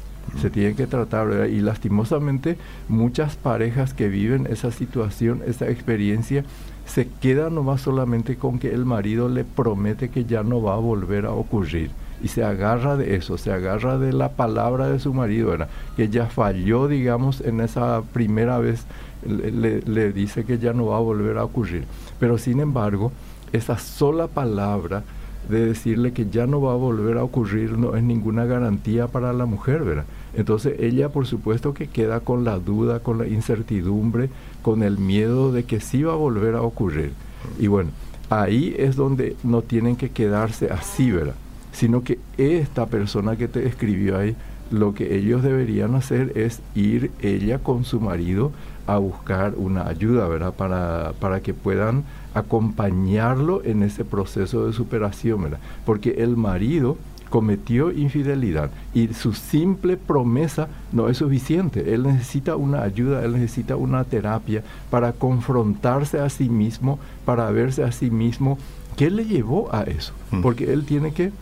se 0.40 0.50
tiene 0.50 0.74
que 0.74 0.86
tratar, 0.86 1.48
y 1.50 1.60
lastimosamente 1.60 2.56
muchas 2.88 3.36
parejas 3.36 3.92
que 3.92 4.08
viven 4.08 4.46
esa 4.48 4.70
situación, 4.70 5.42
esa 5.46 5.68
experiencia, 5.68 6.44
se 6.86 7.08
quedan 7.20 7.54
nomás 7.54 7.82
solamente 7.82 8.36
con 8.36 8.58
que 8.58 8.72
el 8.72 8.84
marido 8.84 9.28
le 9.28 9.44
promete 9.44 10.08
que 10.08 10.24
ya 10.24 10.42
no 10.42 10.62
va 10.62 10.74
a 10.74 10.78
volver 10.78 11.26
a 11.26 11.32
ocurrir 11.32 11.90
y 12.22 12.28
se 12.28 12.44
agarra 12.44 12.96
de 12.96 13.16
eso, 13.16 13.36
se 13.38 13.52
agarra 13.52 13.98
de 13.98 14.12
la 14.12 14.30
palabra 14.30 14.88
de 14.88 14.98
su 14.98 15.12
marido, 15.12 15.54
que 15.96 16.08
ya 16.08 16.26
falló, 16.26 16.88
digamos, 16.88 17.40
en 17.40 17.60
esa 17.60 18.02
primera 18.12 18.58
vez, 18.58 18.86
le, 19.26 19.80
le, 19.82 20.12
dice 20.12 20.44
que 20.44 20.58
ya 20.58 20.72
no 20.72 20.86
va 20.86 20.96
a 20.96 21.00
volver 21.00 21.38
a 21.38 21.44
ocurrir. 21.44 21.84
Pero 22.18 22.38
sin 22.38 22.60
embargo, 22.60 23.12
esa 23.52 23.78
sola 23.78 24.28
palabra 24.28 25.02
de 25.48 25.66
decirle 25.66 26.12
que 26.12 26.30
ya 26.30 26.46
no 26.46 26.60
va 26.60 26.72
a 26.72 26.76
volver 26.76 27.18
a 27.18 27.24
ocurrir 27.24 27.76
no 27.76 27.96
es 27.96 28.02
ninguna 28.02 28.44
garantía 28.44 29.08
para 29.08 29.32
la 29.32 29.44
mujer, 29.44 29.82
¿verdad? 29.82 30.04
Entonces 30.34 30.78
ella 30.78 31.08
por 31.08 31.26
supuesto 31.26 31.74
que 31.74 31.88
queda 31.88 32.20
con 32.20 32.44
la 32.44 32.58
duda, 32.58 33.00
con 33.00 33.18
la 33.18 33.26
incertidumbre, 33.26 34.30
con 34.62 34.82
el 34.82 34.98
miedo 34.98 35.52
de 35.52 35.64
que 35.64 35.80
sí 35.80 36.02
va 36.02 36.12
a 36.12 36.16
volver 36.16 36.54
a 36.54 36.62
ocurrir. 36.62 37.12
Y 37.58 37.66
bueno, 37.66 37.90
ahí 38.30 38.74
es 38.78 38.96
donde 38.96 39.36
no 39.42 39.62
tienen 39.62 39.96
que 39.96 40.10
quedarse 40.10 40.70
así, 40.70 41.10
¿verdad? 41.10 41.34
Sino 41.72 42.02
que 42.02 42.18
esta 42.36 42.86
persona 42.86 43.36
que 43.36 43.48
te 43.48 43.66
escribió 43.66 44.18
ahí, 44.18 44.36
lo 44.70 44.94
que 44.94 45.16
ellos 45.16 45.42
deberían 45.42 45.94
hacer 45.94 46.32
es 46.36 46.60
ir 46.74 47.10
ella 47.20 47.58
con 47.58 47.84
su 47.84 48.00
marido 48.00 48.52
a 48.86 48.98
buscar 48.98 49.54
una 49.56 49.86
ayuda, 49.86 50.28
¿verdad? 50.28 50.54
Para, 50.54 51.12
para 51.20 51.40
que 51.40 51.54
puedan 51.54 52.04
acompañarlo 52.34 53.62
en 53.64 53.82
ese 53.82 54.04
proceso 54.04 54.66
de 54.66 54.72
superación, 54.72 55.42
¿verdad? 55.42 55.60
Porque 55.84 56.22
el 56.22 56.36
marido 56.36 56.96
cometió 57.32 57.90
infidelidad 57.92 58.70
y 58.92 59.08
su 59.14 59.32
simple 59.32 59.96
promesa 59.96 60.68
no 60.92 61.08
es 61.08 61.16
suficiente. 61.16 61.94
Él 61.94 62.02
necesita 62.02 62.56
una 62.56 62.82
ayuda, 62.82 63.24
él 63.24 63.32
necesita 63.32 63.74
una 63.76 64.04
terapia 64.04 64.62
para 64.90 65.12
confrontarse 65.12 66.20
a 66.20 66.28
sí 66.28 66.50
mismo, 66.50 66.98
para 67.24 67.50
verse 67.50 67.84
a 67.84 67.90
sí 67.90 68.10
mismo 68.10 68.58
qué 68.96 69.10
le 69.10 69.24
llevó 69.24 69.74
a 69.74 69.84
eso. 69.84 70.12
Mm. 70.30 70.42
Porque 70.42 70.72
él 70.72 70.84
tiene 70.84 71.12
que 71.12 71.32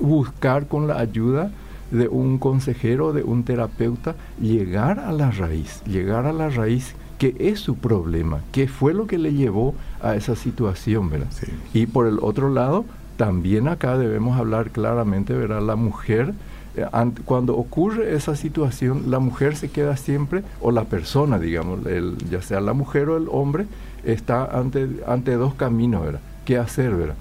buscar 0.00 0.66
con 0.66 0.86
la 0.86 0.98
ayuda 0.98 1.50
de 1.90 2.08
un 2.08 2.38
consejero, 2.38 3.12
de 3.12 3.22
un 3.22 3.44
terapeuta, 3.44 4.14
llegar 4.40 4.98
a 4.98 5.12
la 5.12 5.30
raíz, 5.30 5.82
llegar 5.84 6.26
a 6.26 6.32
la 6.32 6.48
raíz 6.48 6.94
qué 7.18 7.34
es 7.38 7.60
su 7.60 7.76
problema, 7.76 8.40
qué 8.52 8.68
fue 8.68 8.94
lo 8.94 9.06
que 9.06 9.18
le 9.18 9.32
llevó 9.32 9.74
a 10.02 10.16
esa 10.16 10.36
situación, 10.36 11.10
¿verdad? 11.10 11.28
Y 11.72 11.86
por 11.86 12.06
el 12.06 12.18
otro 12.20 12.50
lado, 12.50 12.84
también 13.16 13.68
acá 13.68 13.96
debemos 13.96 14.38
hablar 14.38 14.70
claramente, 14.70 15.34
¿verdad? 15.34 15.62
La 15.62 15.76
mujer, 15.76 16.34
eh, 16.76 16.86
cuando 17.24 17.56
ocurre 17.56 18.14
esa 18.14 18.34
situación, 18.34 19.04
la 19.08 19.20
mujer 19.20 19.56
se 19.56 19.70
queda 19.70 19.96
siempre, 19.96 20.42
o 20.60 20.72
la 20.72 20.84
persona, 20.84 21.38
digamos, 21.38 21.86
el, 21.86 22.16
ya 22.30 22.42
sea 22.42 22.60
la 22.60 22.72
mujer 22.72 23.08
o 23.08 23.16
el 23.16 23.28
hombre, 23.30 23.66
está 24.04 24.44
ante, 24.44 24.88
ante 25.06 25.34
dos 25.34 25.54
caminos, 25.54 26.04
¿verdad? 26.04 26.20
¿Qué 26.44 26.58
hacer, 26.58 26.94
¿verdad? 26.94 27.16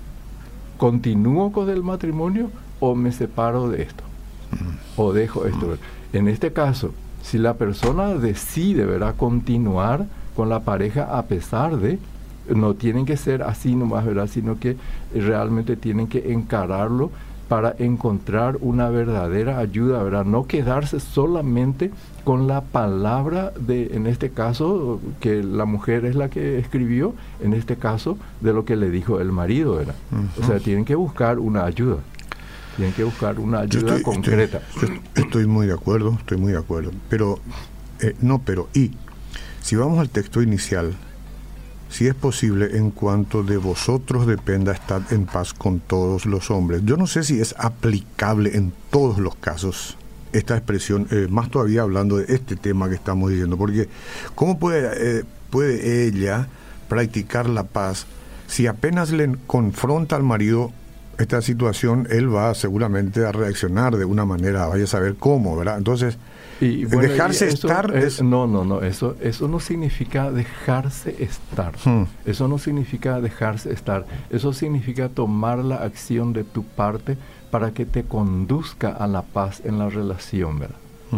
¿Continúo 0.77 1.51
con 1.51 1.69
el 1.69 1.83
matrimonio 1.83 2.49
o 2.85 2.95
me 2.95 3.13
separo 3.13 3.69
de 3.69 3.83
esto? 3.83 4.03
O 4.97 5.13
dejo 5.13 5.45
esto, 5.45 5.67
¿verdad? 5.69 5.85
En 6.11 6.27
este 6.27 6.51
caso, 6.51 6.91
si 7.21 7.37
la 7.37 7.53
persona 7.53 8.15
decide, 8.15 8.85
¿verdad?, 8.85 9.15
continuar 9.15 10.05
con 10.35 10.49
la 10.49 10.59
pareja 10.59 11.17
a 11.17 11.23
pesar 11.23 11.77
de, 11.77 11.97
no 12.53 12.73
tienen 12.73 13.05
que 13.05 13.15
ser 13.15 13.41
así 13.41 13.73
nomás, 13.73 14.05
¿verdad?, 14.05 14.27
sino 14.27 14.59
que 14.59 14.75
realmente 15.15 15.77
tienen 15.77 16.07
que 16.07 16.33
encararlo 16.33 17.09
para 17.47 17.73
encontrar 17.79 18.57
una 18.59 18.89
verdadera 18.89 19.59
ayuda, 19.59 20.03
¿verdad? 20.03 20.25
No 20.25 20.45
quedarse 20.45 20.99
solamente 20.99 21.91
con 22.25 22.47
la 22.47 22.61
palabra 22.61 23.53
de, 23.57 23.91
en 23.93 24.07
este 24.07 24.29
caso, 24.29 24.99
que 25.21 25.41
la 25.41 25.63
mujer 25.63 26.03
es 26.03 26.15
la 26.15 26.29
que 26.29 26.59
escribió, 26.59 27.13
en 27.41 27.53
este 27.53 27.77
caso, 27.77 28.17
de 28.41 28.53
lo 28.53 28.65
que 28.65 28.75
le 28.75 28.89
dijo 28.89 29.21
el 29.21 29.31
marido, 29.31 29.75
¿verdad? 29.75 29.95
O 30.41 30.45
sea, 30.45 30.59
tienen 30.59 30.83
que 30.83 30.95
buscar 30.95 31.39
una 31.39 31.63
ayuda. 31.63 31.97
Tienen 32.75 32.93
que 32.93 33.03
buscar 33.03 33.39
una 33.39 33.59
ayuda 33.59 34.01
concreta. 34.01 34.61
Estoy, 35.15 35.45
muy 35.45 35.67
de 35.67 35.73
acuerdo, 35.73 36.17
estoy 36.19 36.37
muy 36.37 36.53
de 36.53 36.57
acuerdo. 36.57 36.91
Pero, 37.09 37.39
eh, 37.99 38.15
no, 38.21 38.39
pero, 38.39 38.69
y, 38.73 38.91
si 39.61 39.75
vamos 39.75 39.99
al 39.99 40.09
texto 40.09 40.41
inicial, 40.41 40.93
si 41.89 42.07
es 42.07 42.15
posible, 42.15 42.77
en 42.77 42.89
cuanto 42.89 43.43
de 43.43 43.57
vosotros 43.57 44.25
dependa, 44.25 44.71
estar 44.71 45.03
en 45.11 45.25
paz 45.25 45.53
con 45.53 45.79
todos 45.79 46.25
los 46.25 46.49
hombres. 46.49 46.81
Yo 46.85 46.97
no 46.97 47.05
sé 47.05 47.23
si 47.23 47.39
es 47.39 47.53
aplicable 47.59 48.57
en 48.57 48.73
todos 48.89 49.19
los 49.19 49.35
casos 49.35 49.97
esta 50.33 50.57
expresión, 50.57 51.07
eh, 51.11 51.27
más 51.29 51.51
todavía 51.51 51.83
hablando 51.83 52.17
de 52.17 52.33
este 52.33 52.55
tema 52.55 52.89
que 52.89 52.95
estamos 52.95 53.29
diciendo, 53.29 53.55
porque 53.55 53.87
¿cómo 54.33 54.57
puede, 54.57 55.19
eh, 55.19 55.23
puede 55.51 56.07
ella 56.07 56.47
practicar 56.89 57.47
la 57.47 57.63
paz 57.63 58.07
si 58.47 58.67
apenas 58.67 59.11
le 59.11 59.35
confronta 59.47 60.15
al 60.15 60.23
marido 60.23 60.71
esta 61.17 61.41
situación, 61.41 62.07
él 62.09 62.33
va 62.33 62.53
seguramente 62.53 63.25
a 63.25 63.31
reaccionar 63.31 63.97
de 63.97 64.05
una 64.05 64.25
manera, 64.25 64.67
vaya 64.67 64.85
a 64.85 64.87
saber 64.87 65.15
cómo, 65.15 65.55
¿verdad? 65.55 65.77
Entonces, 65.77 66.17
y, 66.61 66.85
dejarse 66.85 67.47
estar 67.49 67.95
es, 67.95 68.21
No, 68.21 68.47
no, 68.47 68.63
no, 68.63 68.81
eso, 68.81 69.15
eso 69.21 69.47
no 69.47 69.59
significa 69.59 70.31
dejarse 70.31 71.15
estar. 71.21 71.73
Hmm. 71.83 72.05
Eso 72.25 72.47
no 72.47 72.57
significa 72.57 73.19
dejarse 73.19 73.73
estar. 73.73 74.05
Eso 74.29 74.53
significa 74.53 75.09
tomar 75.09 75.59
la 75.59 75.77
acción 75.77 76.31
de 76.31 76.43
tu 76.43 76.63
parte 76.63 77.17
para 77.51 77.71
que 77.71 77.85
te 77.85 78.03
conduzca 78.03 78.89
a 78.89 79.07
la 79.07 79.23
paz 79.23 79.61
en 79.65 79.77
la 79.77 79.89
relación, 79.89 80.59
¿verdad? 80.59 80.77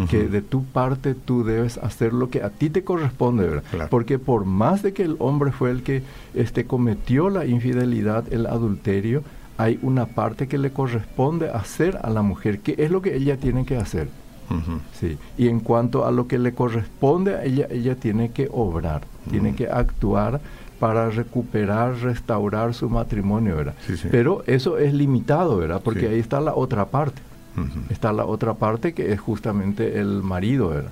que 0.09 0.27
de 0.27 0.41
tu 0.41 0.65
parte 0.65 1.15
tú 1.15 1.45
debes 1.45 1.77
hacer 1.77 2.11
lo 2.11 2.29
que 2.29 2.43
a 2.43 2.49
ti 2.49 2.69
te 2.69 2.83
corresponde, 2.83 3.47
¿verdad? 3.47 3.87
Porque 3.89 4.19
por 4.19 4.43
más 4.43 4.83
de 4.83 4.91
que 4.91 5.03
el 5.03 5.15
hombre 5.19 5.53
fue 5.53 5.71
el 5.71 5.83
que 5.83 6.03
este, 6.33 6.65
cometió 6.65 7.29
la 7.29 7.45
infidelidad, 7.45 8.25
el 8.33 8.45
adulterio, 8.45 9.23
hay 9.57 9.79
una 9.81 10.05
parte 10.05 10.47
que 10.47 10.57
le 10.57 10.71
corresponde 10.71 11.50
hacer 11.50 12.00
a 12.01 12.09
la 12.09 12.21
mujer, 12.21 12.59
que 12.59 12.75
es 12.77 12.91
lo 12.91 13.01
que 13.01 13.15
ella 13.15 13.38
tiene 13.38 13.65
que 13.65 13.77
hacer. 13.77 14.09
sí. 15.00 15.17
Y 15.38 15.47
en 15.47 15.59
cuanto 15.59 16.05
a 16.05 16.12
lo 16.12 16.27
que 16.27 16.38
le 16.38 16.53
corresponde 16.53 17.35
a 17.35 17.43
ella, 17.43 17.67
ella 17.69 17.95
tiene 17.95 18.31
que 18.31 18.50
obrar, 18.51 19.01
tiene 19.29 19.55
que 19.55 19.67
actuar 19.67 20.39
para 20.79 21.09
recuperar, 21.09 21.95
restaurar 21.95 22.74
su 22.74 22.89
matrimonio, 22.89 23.55
¿verdad? 23.55 23.75
Pero 24.12 24.43
eso 24.45 24.77
es 24.77 24.93
limitado, 24.93 25.57
¿verdad? 25.57 25.81
Porque 25.83 26.07
ahí 26.07 26.19
está 26.19 26.41
la 26.41 26.53
otra 26.53 26.85
parte. 26.85 27.21
Está 27.89 28.12
la 28.12 28.25
otra 28.25 28.55
parte 28.55 28.93
que 28.93 29.13
es 29.13 29.19
justamente 29.21 29.97
el 29.97 30.21
marido, 30.21 30.69
¿verdad? 30.69 30.91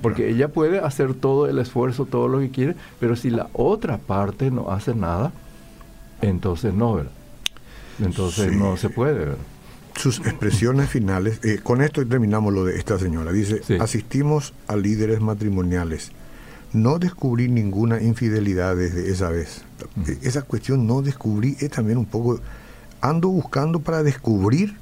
porque 0.00 0.30
ella 0.30 0.48
puede 0.48 0.78
hacer 0.78 1.12
todo 1.12 1.46
el 1.46 1.58
esfuerzo, 1.58 2.06
todo 2.06 2.26
lo 2.26 2.38
que 2.40 2.48
quiere, 2.48 2.74
pero 2.98 3.16
si 3.16 3.28
la 3.28 3.48
otra 3.52 3.98
parte 3.98 4.50
no 4.50 4.70
hace 4.70 4.94
nada, 4.94 5.30
entonces 6.22 6.72
no, 6.72 6.94
¿verdad? 6.94 7.12
Entonces 8.00 8.52
no 8.52 8.76
se 8.76 8.88
puede, 8.90 9.18
¿verdad? 9.18 9.36
sus 10.00 10.18
expresiones 10.20 10.88
finales, 10.88 11.40
eh, 11.44 11.60
con 11.62 11.82
esto 11.82 12.04
terminamos 12.06 12.54
lo 12.54 12.64
de 12.64 12.78
esta 12.78 12.98
señora, 12.98 13.32
dice, 13.32 13.60
asistimos 13.80 14.54
a 14.66 14.76
líderes 14.76 15.20
matrimoniales. 15.20 16.12
No 16.72 16.98
descubrí 16.98 17.48
ninguna 17.48 18.00
infidelidad 18.00 18.76
desde 18.76 19.10
esa 19.10 19.28
vez. 19.28 19.62
Mm. 19.96 20.26
Esa 20.26 20.42
cuestión 20.42 20.86
no 20.86 21.02
descubrí 21.02 21.56
es 21.60 21.70
también 21.70 21.98
un 21.98 22.06
poco, 22.06 22.40
ando 23.00 23.28
buscando 23.28 23.80
para 23.80 24.02
descubrir, 24.02 24.76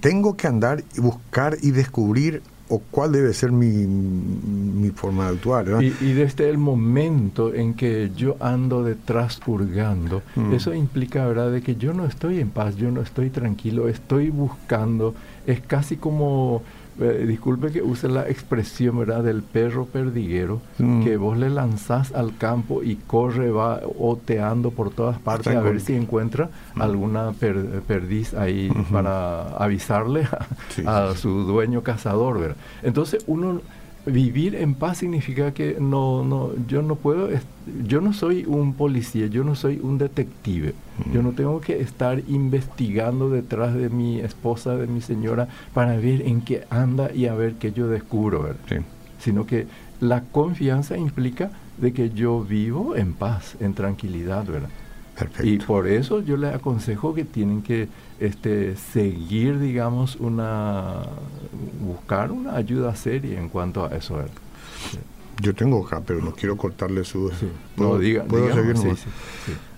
tengo 0.00 0.36
que 0.36 0.46
andar 0.46 0.82
y 0.96 1.00
buscar 1.00 1.56
y 1.60 1.70
descubrir 1.70 2.42
o 2.68 2.80
cuál 2.90 3.12
debe 3.12 3.32
ser 3.32 3.50
mi, 3.50 4.90
forma 4.90 5.26
de 5.26 5.36
actuar. 5.36 5.82
Y, 5.82 6.12
desde 6.12 6.48
el 6.48 6.58
momento 6.58 7.54
en 7.54 7.74
que 7.74 8.10
yo 8.16 8.36
ando 8.40 8.82
detrás 8.82 9.40
hurgando, 9.46 10.22
mm. 10.36 10.52
eso 10.54 10.74
implica, 10.74 11.26
¿verdad?, 11.26 11.52
de 11.52 11.62
que 11.62 11.76
yo 11.76 11.92
no 11.94 12.04
estoy 12.04 12.40
en 12.40 12.50
paz, 12.50 12.76
yo 12.76 12.90
no 12.90 13.00
estoy 13.00 13.30
tranquilo, 13.30 13.88
estoy 13.88 14.30
buscando, 14.30 15.14
es 15.46 15.60
casi 15.60 15.96
como 15.96 16.62
eh, 17.00 17.24
disculpe 17.26 17.70
que 17.70 17.82
use 17.82 18.08
la 18.08 18.28
expresión 18.28 18.98
¿verdad? 18.98 19.22
del 19.22 19.42
perro 19.42 19.86
perdiguero, 19.86 20.60
mm. 20.78 21.04
que 21.04 21.16
vos 21.16 21.36
le 21.36 21.50
lanzás 21.50 22.12
al 22.12 22.36
campo 22.36 22.82
y 22.82 22.96
corre, 22.96 23.50
va 23.50 23.80
oteando 23.98 24.70
por 24.70 24.90
todas 24.90 25.18
partes 25.18 25.54
a 25.54 25.60
ver 25.60 25.80
si 25.80 25.94
encuentra 25.94 26.50
mm. 26.74 26.82
alguna 26.82 27.32
perdiz 27.32 28.34
ahí 28.34 28.70
para 28.92 29.48
avisarle 29.56 30.26
a, 30.86 31.14
su 31.14 31.44
dueño 31.44 31.82
cazador. 31.82 32.40
¿verdad? 32.40 32.56
Entonces 32.82 33.24
uno 33.26 33.60
vivir 34.10 34.54
en 34.54 34.74
paz 34.74 34.98
significa 34.98 35.52
que 35.52 35.76
no, 35.80 36.24
no, 36.24 36.50
yo 36.66 36.82
no 36.82 36.96
puedo, 36.96 37.28
yo 37.86 38.00
no 38.00 38.12
soy 38.12 38.44
un 38.46 38.74
policía, 38.74 39.26
yo 39.26 39.44
no 39.44 39.54
soy 39.54 39.80
un 39.82 39.98
detective, 39.98 40.74
yo 41.12 41.22
no 41.22 41.32
tengo 41.32 41.60
que 41.60 41.80
estar 41.80 42.22
investigando 42.28 43.30
detrás 43.30 43.74
de 43.74 43.88
mi 43.88 44.20
esposa, 44.20 44.76
de 44.76 44.86
mi 44.86 45.00
señora, 45.00 45.48
para 45.74 45.96
ver 45.96 46.22
en 46.22 46.40
qué 46.40 46.64
anda 46.70 47.12
y 47.12 47.26
a 47.26 47.34
ver 47.34 47.54
qué 47.54 47.72
yo 47.72 47.88
descubro, 47.88 48.42
¿verdad? 48.42 48.82
Sino 49.18 49.46
que 49.46 49.66
la 50.00 50.22
confianza 50.22 50.96
implica 50.96 51.50
de 51.78 51.92
que 51.92 52.10
yo 52.10 52.42
vivo 52.42 52.96
en 52.96 53.12
paz, 53.12 53.56
en 53.60 53.74
tranquilidad, 53.74 54.44
¿verdad? 54.46 54.70
Y 55.42 55.58
por 55.58 55.86
eso 55.86 56.20
yo 56.20 56.36
les 56.36 56.54
aconsejo 56.54 57.14
que 57.14 57.24
tienen 57.24 57.62
que 57.62 57.88
este, 58.20 58.76
seguir, 58.76 59.58
digamos, 59.58 60.16
una 60.16 61.02
buscar 61.80 62.30
una 62.30 62.56
ayuda 62.56 62.94
seria 62.94 63.38
en 63.38 63.48
cuanto 63.48 63.84
a 63.84 63.88
eso. 63.88 64.18
Yo 65.40 65.54
tengo 65.54 65.86
acá, 65.86 66.02
pero 66.04 66.20
no 66.20 66.32
quiero 66.32 66.56
cortarle 66.56 67.04
su... 67.04 67.30
¿Puedo, 67.76 67.98
diga, 67.98 68.24
seguir 68.28 68.96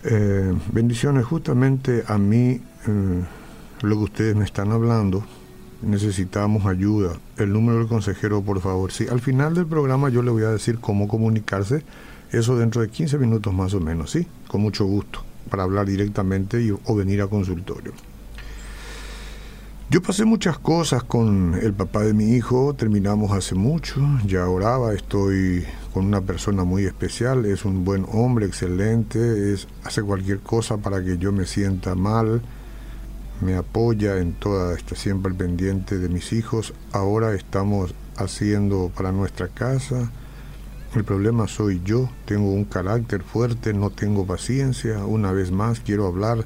eh, 0.04 0.54
bendiciones, 0.72 1.26
justamente 1.26 2.04
a 2.06 2.16
mí, 2.16 2.60
eh, 2.86 3.24
lo 3.82 3.96
que 3.96 4.02
ustedes 4.02 4.36
me 4.36 4.44
están 4.44 4.72
hablando, 4.72 5.22
necesitamos 5.82 6.64
ayuda. 6.66 7.18
El 7.36 7.52
número 7.52 7.78
del 7.78 7.88
consejero, 7.88 8.42
por 8.42 8.60
favor. 8.60 8.92
Sí, 8.92 9.06
al 9.10 9.20
final 9.20 9.54
del 9.54 9.66
programa 9.66 10.08
yo 10.08 10.22
le 10.22 10.30
voy 10.30 10.44
a 10.44 10.50
decir 10.50 10.78
cómo 10.80 11.08
comunicarse. 11.08 11.84
Eso 12.32 12.56
dentro 12.56 12.80
de 12.80 12.88
15 12.88 13.18
minutos 13.18 13.52
más 13.52 13.74
o 13.74 13.80
menos, 13.80 14.12
¿sí? 14.12 14.26
Con 14.48 14.62
mucho 14.62 14.84
gusto, 14.84 15.22
para 15.48 15.62
hablar 15.62 15.86
directamente 15.86 16.62
y, 16.62 16.70
o 16.70 16.94
venir 16.94 17.22
a 17.22 17.28
consultorio. 17.28 17.92
Yo 19.92 20.00
pasé 20.00 20.24
muchas 20.24 20.56
cosas 20.56 21.02
con 21.02 21.58
el 21.60 21.74
papá 21.74 22.04
de 22.04 22.14
mi 22.14 22.36
hijo, 22.36 22.74
terminamos 22.74 23.32
hace 23.32 23.56
mucho, 23.56 24.00
ya 24.24 24.48
oraba, 24.48 24.94
estoy 24.94 25.64
con 25.92 26.06
una 26.06 26.20
persona 26.20 26.62
muy 26.62 26.84
especial, 26.84 27.44
es 27.44 27.64
un 27.64 27.84
buen 27.84 28.06
hombre, 28.12 28.46
excelente, 28.46 29.52
es, 29.52 29.66
hace 29.82 30.00
cualquier 30.00 30.38
cosa 30.38 30.76
para 30.76 31.02
que 31.02 31.18
yo 31.18 31.32
me 31.32 31.44
sienta 31.44 31.96
mal, 31.96 32.40
me 33.40 33.56
apoya 33.56 34.18
en 34.18 34.34
toda, 34.34 34.76
está 34.76 34.94
siempre 34.94 35.34
pendiente 35.34 35.98
de 35.98 36.08
mis 36.08 36.32
hijos, 36.32 36.72
ahora 36.92 37.34
estamos 37.34 37.92
haciendo 38.16 38.92
para 38.94 39.10
nuestra 39.10 39.48
casa, 39.48 40.12
el 40.94 41.04
problema 41.04 41.46
soy 41.46 41.80
yo, 41.84 42.08
tengo 42.24 42.50
un 42.50 42.64
carácter 42.64 43.22
fuerte, 43.22 43.72
no 43.72 43.90
tengo 43.90 44.26
paciencia, 44.26 45.04
una 45.04 45.32
vez 45.32 45.50
más 45.50 45.80
quiero 45.80 46.06
hablar 46.06 46.44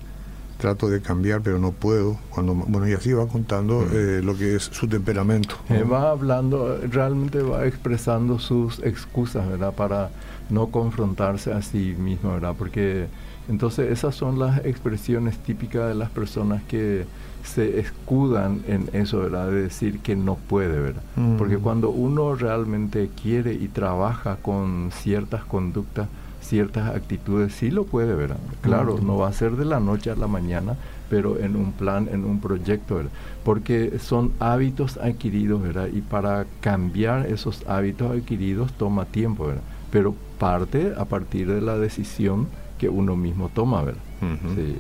trato 0.59 0.89
de 0.89 1.03
cambiar, 1.03 1.43
pero 1.43 1.59
no 1.59 1.73
puedo. 1.73 2.17
Cuando, 2.31 2.55
bueno, 2.55 2.89
y 2.89 2.93
así 2.93 3.13
va 3.13 3.27
contando 3.27 3.81
mm. 3.81 3.89
eh, 3.93 4.21
lo 4.23 4.37
que 4.37 4.57
es 4.57 4.63
su 4.65 4.89
temperamento. 4.89 5.57
Eh, 5.69 5.83
va 5.83 6.11
hablando, 6.11 6.79
realmente 6.91 7.43
va 7.43 7.67
expresando 7.67 8.39
sus 8.39 8.79
excusas, 8.81 9.49
¿verdad? 9.49 9.75
Para 9.75 10.11
no 10.51 10.69
confrontarse 10.69 11.53
a 11.53 11.61
sí 11.61 11.95
mismo, 11.99 12.33
¿verdad? 12.33 12.55
Porque 12.59 13.07
entonces 13.49 13.91
esas 13.91 14.15
son 14.15 14.39
las 14.39 14.65
expresiones 14.65 15.39
típicas 15.39 15.89
de 15.89 15.95
las 15.95 16.11
personas 16.11 16.63
que 16.63 17.05
se 17.45 17.79
escudan 17.79 18.63
en 18.67 18.89
eso, 18.93 19.21
¿verdad? 19.21 19.51
De 19.51 19.63
decir 19.63 20.01
que 20.01 20.17
no 20.17 20.37
puede, 20.37 20.81
¿verdad? 20.81 21.03
Mm. 21.17 21.37
Porque 21.37 21.59
cuando 21.59 21.91
uno 21.91 22.35
realmente 22.35 23.11
quiere 23.23 23.55
y 23.55 23.69
trabaja 23.69 24.37
con 24.37 24.91
ciertas 24.93 25.45
conductas, 25.45 26.09
ciertas 26.41 26.95
actitudes, 26.95 27.55
sí 27.55 27.71
lo 27.71 27.85
puede 27.85 28.15
ver. 28.15 28.35
Claro, 28.61 28.99
no 29.03 29.17
va 29.17 29.29
a 29.29 29.33
ser 29.33 29.57
de 29.57 29.65
la 29.65 29.81
noche 29.81 30.11
a 30.11 30.17
la 30.17 30.27
mañana, 30.27 30.77
pero 31.09 31.39
en 31.39 31.57
un 31.57 31.73
plan, 31.73 32.09
en 32.11 32.25
un 32.25 32.41
proyecto, 32.41 33.01
porque 33.45 33.99
son 33.99 34.33
hábitos 34.41 34.97
adquiridos, 34.99 35.63
¿verdad? 35.63 35.89
Y 35.93 36.01
para 36.01 36.47
cambiar 36.61 37.27
esos 37.27 37.63
hábitos 37.67 38.11
adquiridos 38.11 38.73
toma 38.73 39.05
tiempo, 39.07 39.47
¿verdad? 39.47 39.63
Pero 39.91 40.15
parte 40.39 40.93
a 40.97 41.05
partir 41.05 41.53
de 41.53 41.61
la 41.61 41.79
decisión 41.79 42.49
que 42.79 42.89
uno 42.89 43.17
mismo 43.17 43.49
toma, 43.49 43.83
¿verdad? 43.83 44.01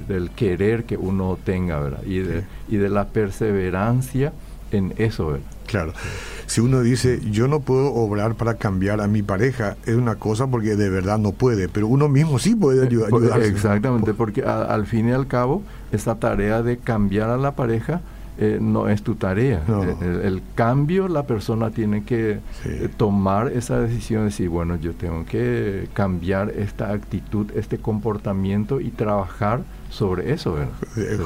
Del 0.08 0.30
querer 0.30 0.84
que 0.84 0.96
uno 0.96 1.38
tenga, 1.42 1.80
¿verdad? 1.80 2.02
Y 2.04 2.18
de, 2.18 2.44
y 2.68 2.76
de 2.76 2.88
la 2.88 3.08
perseverancia 3.08 4.32
en 4.70 4.94
eso, 4.96 5.28
¿verdad? 5.28 5.46
Claro. 5.66 5.92
Si 6.46 6.60
uno 6.60 6.82
dice, 6.82 7.20
yo 7.30 7.48
no 7.48 7.60
puedo 7.60 7.92
obrar 7.94 8.34
para 8.34 8.54
cambiar 8.54 9.00
a 9.00 9.06
mi 9.06 9.22
pareja, 9.22 9.76
es 9.86 9.94
una 9.94 10.16
cosa 10.16 10.46
porque 10.46 10.76
de 10.76 10.90
verdad 10.90 11.18
no 11.18 11.32
puede, 11.32 11.68
pero 11.68 11.88
uno 11.88 12.08
mismo 12.08 12.38
sí 12.38 12.54
puede 12.54 12.86
ayudar. 12.86 13.10
Exactamente, 13.42 14.14
porque 14.14 14.42
al 14.42 14.86
fin 14.86 15.08
y 15.08 15.12
al 15.12 15.26
cabo, 15.26 15.62
esa 15.90 16.16
tarea 16.16 16.62
de 16.62 16.76
cambiar 16.76 17.30
a 17.30 17.36
la 17.36 17.52
pareja 17.52 18.02
eh, 18.36 18.58
no 18.60 18.88
es 18.88 19.02
tu 19.02 19.14
tarea. 19.14 19.62
Eh, 19.68 20.20
el, 20.24 20.42
cambio, 20.54 21.06
la 21.06 21.24
persona 21.24 21.70
tiene 21.70 22.04
que 22.04 22.40
eh, 22.64 22.88
tomar 22.96 23.52
esa 23.52 23.78
decisión 23.78 24.22
de 24.22 24.26
decir, 24.26 24.48
bueno, 24.48 24.76
yo 24.76 24.92
tengo 24.94 25.24
que 25.24 25.88
cambiar 25.92 26.50
esta 26.50 26.90
actitud, 26.90 27.50
este 27.54 27.78
comportamiento 27.78 28.80
y 28.80 28.90
trabajar 28.90 29.62
sobre 29.90 30.32
eso. 30.32 30.56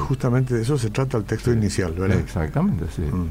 Justamente 0.07 0.53
de 0.53 0.61
eso 0.61 0.77
se 0.77 0.91
trata 0.91 1.17
el 1.17 1.23
texto 1.23 1.51
inicial, 1.51 1.93
¿verdad? 1.93 2.19
Exactamente, 2.19 2.85
sí. 2.95 3.01
Mm. 3.01 3.29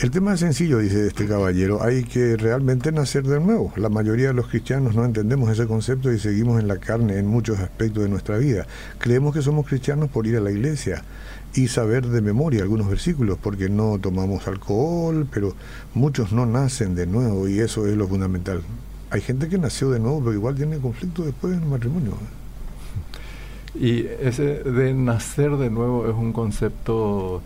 El 0.00 0.10
tema 0.10 0.32
es 0.32 0.40
sencillo, 0.40 0.78
dice 0.78 1.08
este 1.08 1.26
caballero, 1.26 1.82
hay 1.82 2.04
que 2.04 2.38
realmente 2.38 2.90
nacer 2.90 3.22
de 3.24 3.38
nuevo. 3.38 3.70
La 3.76 3.90
mayoría 3.90 4.28
de 4.28 4.32
los 4.32 4.46
cristianos 4.46 4.94
no 4.94 5.04
entendemos 5.04 5.50
ese 5.50 5.66
concepto 5.66 6.10
y 6.10 6.18
seguimos 6.18 6.58
en 6.58 6.68
la 6.68 6.78
carne 6.78 7.18
en 7.18 7.26
muchos 7.26 7.58
aspectos 7.58 8.04
de 8.04 8.08
nuestra 8.08 8.38
vida. 8.38 8.66
Creemos 8.96 9.34
que 9.34 9.42
somos 9.42 9.66
cristianos 9.66 10.08
por 10.08 10.26
ir 10.26 10.38
a 10.38 10.40
la 10.40 10.50
iglesia 10.50 11.02
y 11.54 11.68
saber 11.68 12.06
de 12.06 12.20
memoria 12.20 12.62
algunos 12.62 12.88
versículos, 12.88 13.38
porque 13.40 13.68
no 13.68 13.98
tomamos 13.98 14.46
alcohol, 14.46 15.26
pero 15.32 15.54
muchos 15.94 16.32
no 16.32 16.46
nacen 16.46 16.94
de 16.94 17.06
nuevo 17.06 17.48
y 17.48 17.58
eso 17.58 17.86
es 17.86 17.96
lo 17.96 18.06
fundamental. 18.06 18.62
Hay 19.10 19.20
gente 19.20 19.48
que 19.48 19.58
nació 19.58 19.90
de 19.90 19.98
nuevo, 19.98 20.20
pero 20.20 20.34
igual 20.34 20.54
tiene 20.54 20.78
conflicto 20.78 21.24
después 21.24 21.56
en 21.56 21.64
el 21.64 21.68
matrimonio. 21.68 22.12
Y 23.74 24.06
ese 24.20 24.62
de 24.62 24.94
nacer 24.94 25.56
de 25.56 25.70
nuevo 25.70 26.08
es 26.08 26.14
un 26.14 26.32
concepto 26.32 27.42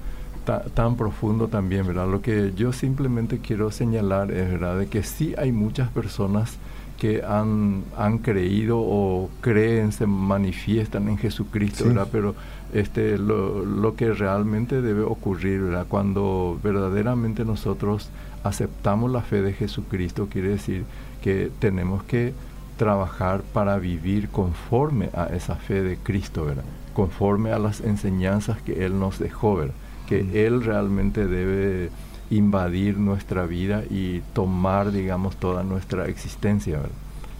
tan 0.74 0.96
profundo 0.96 1.48
también, 1.48 1.86
¿verdad? 1.86 2.06
Lo 2.06 2.20
que 2.20 2.52
yo 2.54 2.72
simplemente 2.72 3.38
quiero 3.38 3.70
señalar 3.70 4.30
es, 4.30 4.50
¿verdad?, 4.50 4.78
de 4.78 4.88
que 4.88 5.02
sí 5.02 5.34
hay 5.38 5.52
muchas 5.52 5.88
personas 5.88 6.58
que 6.98 7.22
han, 7.22 7.84
han 7.96 8.18
creído 8.18 8.78
o 8.78 9.30
creen, 9.40 9.92
se 9.92 10.06
manifiestan 10.06 11.08
en 11.08 11.18
Jesucristo, 11.18 11.86
¿verdad? 11.86 12.08
Pero 12.12 12.34
este, 12.74 13.16
lo, 13.16 13.64
lo, 13.64 13.96
que 13.96 14.12
realmente 14.12 14.82
debe 14.82 15.02
ocurrir, 15.02 15.62
¿verdad? 15.62 15.86
Cuando 15.88 16.58
verdaderamente 16.62 17.44
nosotros 17.44 18.10
aceptamos 18.42 19.10
la 19.10 19.22
fe 19.22 19.40
de 19.40 19.54
Jesucristo, 19.54 20.28
quiere 20.30 20.50
decir 20.50 20.84
que 21.22 21.50
tenemos 21.58 22.02
que 22.04 22.34
trabajar 22.76 23.42
para 23.52 23.78
vivir 23.78 24.28
conforme 24.28 25.08
a 25.14 25.26
esa 25.26 25.54
fe 25.54 25.82
de 25.82 25.96
Cristo, 25.96 26.44
¿verdad? 26.44 26.64
Conforme 26.92 27.52
a 27.52 27.58
las 27.58 27.80
enseñanzas 27.80 28.60
que 28.60 28.84
Él 28.84 28.98
nos 28.98 29.18
dejó, 29.18 29.56
¿verdad? 29.56 29.74
que 30.06 30.46
Él 30.46 30.62
realmente 30.62 31.26
debe 31.26 31.90
invadir 32.30 32.98
nuestra 32.98 33.46
vida 33.46 33.84
y 33.88 34.20
tomar, 34.32 34.92
digamos, 34.92 35.36
toda 35.36 35.62
nuestra 35.62 36.06
existencia, 36.06 36.80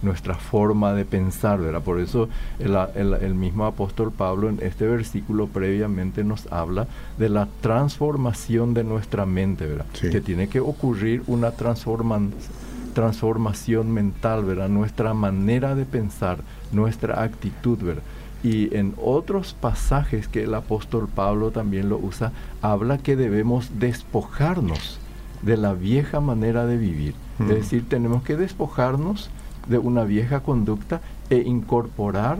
nuestra 0.01 0.35
forma 0.35 0.93
de 0.93 1.05
pensar, 1.05 1.59
¿verdad? 1.59 1.81
Por 1.81 1.99
eso 1.99 2.29
el, 2.59 3.35
mismo 3.35 3.65
apóstol 3.65 4.11
Pablo 4.11 4.49
en 4.49 4.59
este 4.61 4.87
versículo 4.87 5.47
previamente 5.47 6.23
nos 6.23 6.51
habla 6.51 6.87
de 7.17 7.29
la 7.29 7.47
transformación 7.61 8.73
de 8.73 8.83
nuestra 8.83 9.25
mente, 9.25 9.65
¿verdad? 9.65 9.85
Que 9.99 10.21
tiene 10.21 10.47
que 10.47 10.59
ocurrir 10.59 11.23
una 11.27 11.51
transformación 11.51 13.91
mental, 13.91 14.45
¿verdad? 14.45 14.69
Nuestra 14.69 15.13
manera 15.13 15.75
de 15.75 15.85
pensar, 15.85 16.39
nuestra 16.71 17.23
actitud, 17.23 17.77
¿verdad? 17.79 18.03
Y 18.43 18.75
en 18.75 18.93
otros 19.01 19.55
pasajes 19.59 20.27
que 20.27 20.43
el 20.43 20.53
apóstol 20.53 21.07
Pablo 21.07 21.49
también 21.49 21.89
lo 21.89 21.97
usa, 21.97 22.31
habla 22.61 22.99
que 22.99 23.15
debemos 23.15 23.71
despojarnos 23.79 24.99
de 25.41 25.57
la 25.57 25.73
vieja 25.73 26.19
manera 26.19 26.65
de 26.65 26.77
vivir. 26.77 27.15
Es 27.39 27.47
decir, 27.47 27.89
tenemos 27.89 28.23
que 28.23 28.37
despojarnos 28.37 29.29
de 29.67 29.77
una 29.77 30.03
vieja 30.03 30.41
conducta 30.41 31.01
e 31.29 31.37
incorporar 31.37 32.39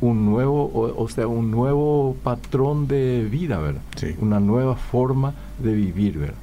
un 0.00 0.26
nuevo, 0.26 0.70
o, 0.96 1.08
sea, 1.08 1.26
un 1.26 1.50
nuevo 1.50 2.16
patrón 2.22 2.86
de 2.86 3.26
vida, 3.30 3.58
¿verdad? 3.58 3.82
Una 4.20 4.38
nueva 4.38 4.76
forma 4.76 5.34
de 5.58 5.72
vivir, 5.74 6.18
¿verdad? 6.18 6.36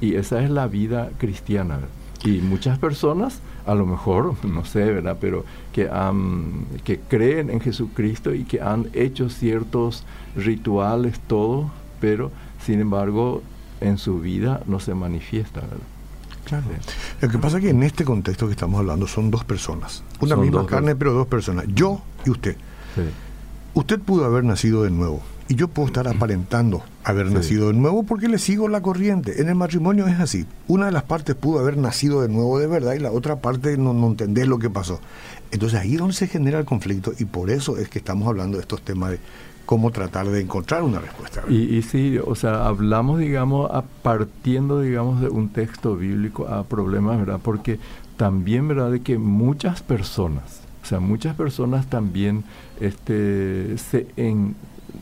Y 0.00 0.14
esa 0.14 0.42
es 0.42 0.50
la 0.50 0.66
vida 0.66 1.10
cristiana, 1.18 1.76
¿verdad? 1.76 1.90
Y 2.24 2.40
muchas 2.40 2.78
personas, 2.78 3.40
a 3.66 3.74
lo 3.74 3.86
mejor, 3.86 4.34
no 4.44 4.64
sé, 4.64 4.84
¿verdad? 4.84 5.18
Pero 5.20 5.44
que, 5.72 5.88
han, 5.90 6.66
que 6.84 6.98
creen 6.98 7.50
en 7.50 7.60
Jesucristo 7.60 8.34
y 8.34 8.44
que 8.44 8.60
han 8.60 8.88
hecho 8.94 9.28
ciertos 9.28 10.04
rituales, 10.34 11.20
todo, 11.20 11.70
pero 12.00 12.30
sin 12.64 12.80
embargo 12.80 13.42
en 13.80 13.98
su 13.98 14.20
vida 14.20 14.62
no 14.66 14.80
se 14.80 14.94
manifiesta, 14.94 15.60
¿verdad? 15.60 15.95
Claro. 16.46 16.64
Lo 17.20 17.28
que 17.28 17.38
pasa 17.38 17.58
es 17.58 17.64
que 17.64 17.70
en 17.70 17.82
este 17.82 18.04
contexto 18.04 18.46
que 18.46 18.52
estamos 18.52 18.78
hablando 18.78 19.06
son 19.08 19.30
dos 19.30 19.44
personas. 19.44 20.04
Una 20.20 20.36
misma 20.36 20.64
carne, 20.64 20.94
pero 20.94 21.12
dos 21.12 21.26
personas. 21.26 21.66
Yo 21.74 22.00
y 22.24 22.30
usted. 22.30 22.56
Usted 23.74 24.00
pudo 24.00 24.24
haber 24.24 24.44
nacido 24.44 24.84
de 24.84 24.90
nuevo. 24.90 25.20
Y 25.48 25.54
yo 25.54 25.68
puedo 25.68 25.86
estar 25.86 26.08
aparentando 26.08 26.82
haber 27.04 27.30
nacido 27.30 27.68
de 27.68 27.74
nuevo 27.74 28.02
porque 28.02 28.28
le 28.28 28.38
sigo 28.38 28.68
la 28.68 28.80
corriente. 28.80 29.40
En 29.40 29.48
el 29.48 29.54
matrimonio 29.54 30.08
es 30.08 30.18
así. 30.18 30.44
Una 30.66 30.86
de 30.86 30.92
las 30.92 31.04
partes 31.04 31.36
pudo 31.36 31.60
haber 31.60 31.76
nacido 31.76 32.22
de 32.22 32.28
nuevo 32.28 32.58
de 32.58 32.66
verdad 32.66 32.94
y 32.94 32.98
la 32.98 33.12
otra 33.12 33.36
parte 33.36 33.76
no, 33.76 33.92
no 33.92 34.08
entendés 34.08 34.48
lo 34.48 34.58
que 34.58 34.70
pasó. 34.70 35.00
Entonces 35.52 35.78
ahí 35.78 35.94
es 35.94 35.98
donde 35.98 36.14
se 36.14 36.26
genera 36.26 36.58
el 36.58 36.64
conflicto 36.64 37.12
y 37.16 37.26
por 37.26 37.50
eso 37.50 37.76
es 37.76 37.88
que 37.88 37.98
estamos 37.98 38.26
hablando 38.26 38.56
de 38.56 38.62
estos 38.62 38.82
temas 38.82 39.10
de 39.10 39.20
cómo 39.66 39.90
tratar 39.90 40.28
de 40.28 40.40
encontrar 40.40 40.82
una 40.82 41.00
respuesta. 41.00 41.42
Y, 41.48 41.76
y, 41.76 41.82
sí, 41.82 42.18
o 42.24 42.34
sea, 42.34 42.66
hablamos, 42.66 43.18
digamos, 43.18 43.70
partiendo, 44.02 44.80
digamos, 44.80 45.20
de 45.20 45.28
un 45.28 45.50
texto 45.50 45.96
bíblico 45.96 46.48
a 46.48 46.64
problemas, 46.64 47.18
¿verdad? 47.18 47.40
Porque 47.42 47.78
también, 48.16 48.68
¿verdad?, 48.68 48.90
de 48.90 49.02
que 49.02 49.18
muchas 49.18 49.82
personas, 49.82 50.62
o 50.82 50.86
sea, 50.86 51.00
muchas 51.00 51.34
personas 51.34 51.90
también 51.90 52.44
este, 52.80 53.76
se 53.76 54.06
en, 54.16 54.54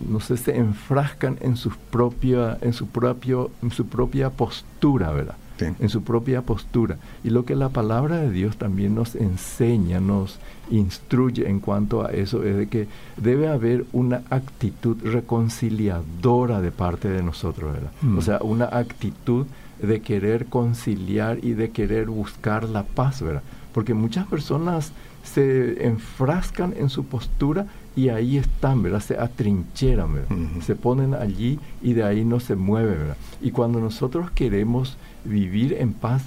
no 0.09 0.18
sé, 0.20 0.37
se 0.37 0.57
enfrascan 0.57 1.37
en 1.40 1.57
su 1.57 1.70
propia, 1.70 2.59
en 2.62 2.72
su 2.72 2.88
propio, 2.88 3.50
en 3.62 3.70
su 3.70 3.87
propia 3.87 4.31
postura, 4.31 5.12
¿verdad? 5.12 5.37
En 5.79 5.88
su 5.88 6.03
propia 6.03 6.42
postura. 6.42 6.96
Y 7.22 7.31
lo 7.31 7.44
que 7.44 7.55
la 7.55 7.68
palabra 7.68 8.18
de 8.18 8.31
Dios 8.31 8.57
también 8.57 8.94
nos 8.94 9.14
enseña, 9.14 10.00
nos 10.00 10.38
instruye 10.70 11.48
en 11.48 11.61
cuanto 11.61 12.05
a 12.05 12.11
eso, 12.11 12.42
es 12.42 12.57
de 12.57 12.68
que 12.68 12.88
debe 13.16 13.48
haber 13.48 13.85
una 13.92 14.22
actitud 14.31 14.96
reconciliadora 15.03 16.61
de 16.61 16.70
parte 16.70 17.09
de 17.09 17.22
nosotros, 17.22 17.72
¿verdad? 17.72 17.92
Mm. 18.03 18.18
O 18.18 18.22
sea, 18.22 18.38
una 18.42 18.66
actitud 18.66 19.46
de 19.81 20.00
querer 20.00 20.46
conciliar 20.46 21.38
y 21.42 21.53
de 21.53 21.70
querer 21.70 22.07
buscar 22.07 22.64
la 22.68 22.85
paz, 22.85 23.22
¿verdad? 23.22 23.42
Porque 23.72 23.94
muchas 23.94 24.27
personas 24.27 24.92
se 25.24 25.87
enfrascan 25.87 26.74
en 26.76 26.90
su 26.90 27.04
postura 27.06 27.66
y 27.96 28.08
ahí 28.08 28.37
están, 28.37 28.82
¿verdad? 28.82 29.00
Se 29.00 29.18
atrincheran, 29.18 30.14
¿verdad? 30.14 30.37
Se 30.62 30.76
ponen 30.76 31.14
allí 31.14 31.58
y 31.82 31.94
de 31.94 32.04
ahí 32.04 32.24
no 32.24 32.40
se 32.40 32.56
mueve, 32.56 32.96
¿verdad? 32.96 33.16
Y 33.40 33.50
cuando 33.50 33.80
nosotros 33.80 34.30
queremos 34.30 34.96
vivir 35.24 35.72
en 35.74 35.92
paz, 35.92 36.22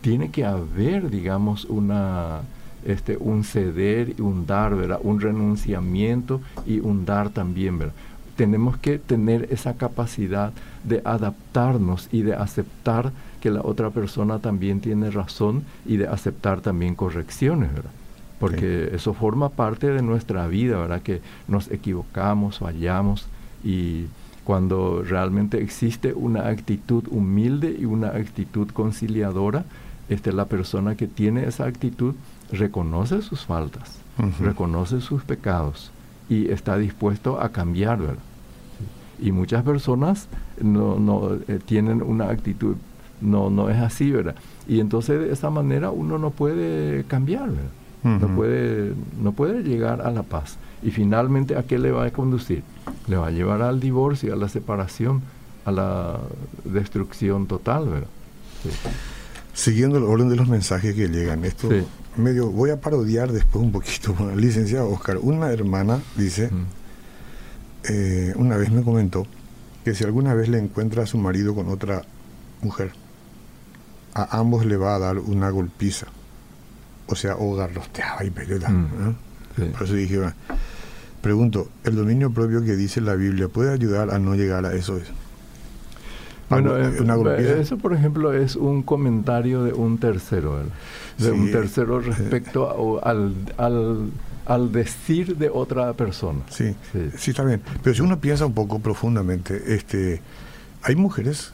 tiene 0.00 0.30
que 0.30 0.44
haber, 0.44 1.10
digamos, 1.10 1.64
una, 1.64 2.42
este, 2.84 3.16
un 3.16 3.44
ceder 3.44 4.14
y 4.16 4.22
un 4.22 4.46
dar, 4.46 4.76
¿verdad? 4.76 5.00
Un 5.02 5.20
renunciamiento 5.20 6.40
y 6.66 6.78
un 6.78 7.04
dar 7.04 7.30
también, 7.30 7.78
¿verdad? 7.78 7.94
Tenemos 8.36 8.76
que 8.76 8.98
tener 8.98 9.48
esa 9.50 9.74
capacidad 9.76 10.52
de 10.84 11.00
adaptarnos 11.04 12.08
y 12.12 12.22
de 12.22 12.34
aceptar 12.34 13.10
que 13.40 13.50
la 13.50 13.62
otra 13.62 13.90
persona 13.90 14.38
también 14.38 14.80
tiene 14.80 15.10
razón 15.10 15.64
y 15.86 15.96
de 15.96 16.06
aceptar 16.06 16.60
también 16.60 16.94
correcciones, 16.94 17.72
¿verdad? 17.72 17.90
Porque 18.38 18.90
eso 18.94 19.14
forma 19.14 19.48
parte 19.48 19.88
de 19.88 20.02
nuestra 20.02 20.46
vida, 20.46 20.78
¿verdad? 20.78 21.02
Que 21.02 21.20
nos 21.48 21.70
equivocamos, 21.70 22.58
fallamos 22.58 23.28
y 23.64 24.06
cuando 24.44 25.02
realmente 25.02 25.60
existe 25.60 26.12
una 26.12 26.48
actitud 26.48 27.04
humilde 27.10 27.76
y 27.76 27.84
una 27.84 28.08
actitud 28.08 28.68
conciliadora, 28.68 29.64
este, 30.08 30.32
la 30.32 30.44
persona 30.44 30.94
que 30.94 31.08
tiene 31.08 31.46
esa 31.46 31.64
actitud 31.64 32.14
reconoce 32.52 33.22
sus 33.22 33.44
faltas, 33.44 33.98
reconoce 34.40 35.00
sus 35.00 35.24
pecados 35.24 35.90
y 36.28 36.50
está 36.50 36.78
dispuesto 36.78 37.40
a 37.40 37.48
cambiar, 37.48 37.98
¿verdad? 37.98 38.22
Y 39.18 39.32
muchas 39.32 39.64
personas 39.64 40.28
no, 40.60 40.98
no 40.98 41.38
eh, 41.48 41.58
tienen 41.64 42.02
una 42.02 42.28
actitud, 42.28 42.76
no, 43.20 43.50
no 43.50 43.68
es 43.68 43.78
así, 43.78 44.12
¿verdad? 44.12 44.36
Y 44.68 44.78
entonces 44.78 45.18
de 45.18 45.32
esa 45.32 45.50
manera 45.50 45.90
uno 45.90 46.18
no 46.18 46.30
puede 46.30 47.02
cambiar, 47.04 47.48
¿verdad? 47.48 47.70
No, 48.06 48.28
puede, 48.36 48.92
no 49.20 49.32
puede 49.32 49.62
llegar 49.62 50.00
a 50.00 50.10
la 50.10 50.22
paz. 50.22 50.58
Y 50.82 50.90
finalmente, 50.90 51.56
¿a 51.56 51.64
qué 51.64 51.78
le 51.78 51.90
va 51.90 52.04
a 52.04 52.10
conducir? 52.10 52.62
Le 53.08 53.16
va 53.16 53.28
a 53.28 53.30
llevar 53.30 53.62
al 53.62 53.80
divorcio, 53.80 54.32
a 54.32 54.36
la 54.36 54.48
separación, 54.48 55.22
a 55.64 55.72
la 55.72 56.20
destrucción 56.64 57.46
total, 57.46 57.88
¿verdad? 57.88 58.08
Siguiendo 59.52 59.98
el 59.98 60.04
orden 60.04 60.28
de 60.28 60.36
los 60.36 60.48
mensajes 60.48 60.94
que 60.94 61.08
llegan, 61.08 61.44
esto 61.44 61.68
medio 62.16 62.50
voy 62.50 62.70
a 62.70 62.80
parodiar 62.80 63.32
después 63.32 63.64
un 63.64 63.72
poquito, 63.72 64.14
licenciado 64.36 64.90
Oscar. 64.90 65.18
Una 65.20 65.50
hermana 65.50 66.00
dice, 66.16 66.50
eh, 67.88 68.32
una 68.36 68.56
vez 68.56 68.70
me 68.70 68.82
comentó 68.82 69.26
que 69.84 69.94
si 69.94 70.04
alguna 70.04 70.34
vez 70.34 70.48
le 70.48 70.58
encuentra 70.58 71.02
a 71.02 71.06
su 71.06 71.18
marido 71.18 71.54
con 71.54 71.68
otra 71.68 72.02
mujer, 72.62 72.92
a 74.14 74.38
ambos 74.38 74.64
le 74.64 74.76
va 74.76 74.94
a 74.94 74.98
dar 74.98 75.18
una 75.18 75.50
golpiza 75.50 76.06
o 77.08 77.14
sea, 77.14 77.36
o 77.36 77.54
garrosteaba 77.54 78.24
y 78.24 78.30
pelota. 78.30 78.68
Mm, 78.68 79.14
Por 79.72 79.82
eso 79.82 79.94
dije, 79.94 80.20
pregunto, 81.20 81.68
¿el 81.84 81.96
dominio 81.96 82.30
propio 82.30 82.62
que 82.62 82.76
dice 82.76 83.00
la 83.00 83.14
Biblia 83.14 83.48
puede 83.48 83.72
ayudar 83.72 84.10
a 84.10 84.18
no 84.18 84.34
llegar 84.34 84.66
a 84.66 84.74
eso? 84.74 85.00
Bueno, 86.48 86.76
eh, 86.76 87.60
eso 87.60 87.76
por 87.76 87.92
ejemplo 87.92 88.32
es 88.32 88.54
un 88.54 88.82
comentario 88.82 89.64
de 89.64 89.72
un 89.72 89.98
tercero, 89.98 90.60
de 91.18 91.32
un 91.32 91.50
tercero 91.50 92.00
respecto 92.00 93.04
al, 93.04 93.34
al, 93.56 94.10
al, 94.46 94.70
decir 94.70 95.36
de 95.36 95.50
otra 95.50 95.92
persona. 95.94 96.40
Sí, 96.48 96.76
sí, 97.16 97.30
está 97.32 97.42
bien. 97.42 97.60
Pero 97.82 97.96
si 97.96 98.02
uno 98.02 98.20
piensa 98.20 98.46
un 98.46 98.54
poco 98.54 98.78
profundamente, 98.78 99.74
este, 99.74 100.20
hay 100.82 100.94
mujeres 100.94 101.52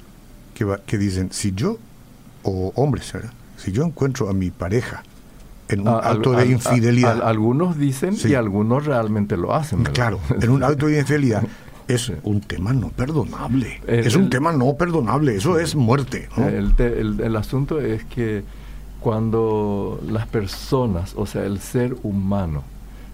que, 0.55 0.67
que 0.85 0.99
dicen, 0.99 1.33
si 1.33 1.53
yo, 1.53 1.79
o 2.43 2.73
hombres, 2.75 3.15
si 3.57 3.73
yo 3.73 3.85
encuentro 3.85 4.29
a 4.29 4.35
mi 4.35 4.51
pareja 4.51 5.03
en 5.68 5.81
un 5.81 5.88
acto 5.88 6.33
de 6.33 6.46
infidelidad. 6.46 7.22
algunos 7.22 7.79
dicen 7.79 8.16
y 8.25 8.35
algunos 8.35 8.85
realmente 8.87 9.37
lo 9.37 9.55
hacen. 9.55 9.85
Claro, 9.85 10.20
en 10.40 10.51
un 10.51 10.62
acto 10.62 10.87
de 10.87 11.01
infidelidad 11.01 11.44
es 11.88 12.12
un 12.22 12.40
tema 12.40 12.72
no 12.72 12.88
perdonable. 12.88 13.81
es 13.87 14.16
un 14.16 14.31
tema 14.31 14.53
no 14.53 14.75
perdonable, 14.75 15.37
eso 15.37 15.59
es 15.59 15.75
muerte. 15.75 16.29
El, 16.37 17.37
asunto 17.37 17.81
es 17.81 18.05
que 18.05 18.44
cuando 19.01 20.01
las 20.09 20.27
personas, 20.27 21.14
o 21.16 21.27
sea, 21.27 21.44
el 21.44 21.59
ser 21.59 21.96
humano, 22.03 22.62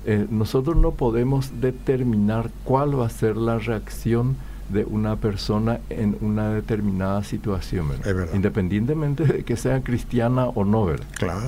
eh, 0.05 0.27
nosotros 0.31 0.77
no 0.77 0.93
podemos 0.93 1.61
determinar 1.61 2.51
cuál 2.65 2.99
va 2.99 3.07
a 3.07 3.11
ser 3.11 3.37
la 3.37 3.59
reacción 3.59 4.37
de 4.69 4.85
una 4.85 5.17
persona 5.17 5.81
en 5.89 6.17
una 6.21 6.53
determinada 6.53 7.25
situación, 7.25 7.87
independientemente 8.35 9.25
de 9.25 9.45
que 9.45 9.57
sea 9.57 9.81
cristiana 9.83 10.47
o 10.47 10.65
no, 10.65 10.85
¿verdad? 10.85 11.07
Claro, 11.19 11.41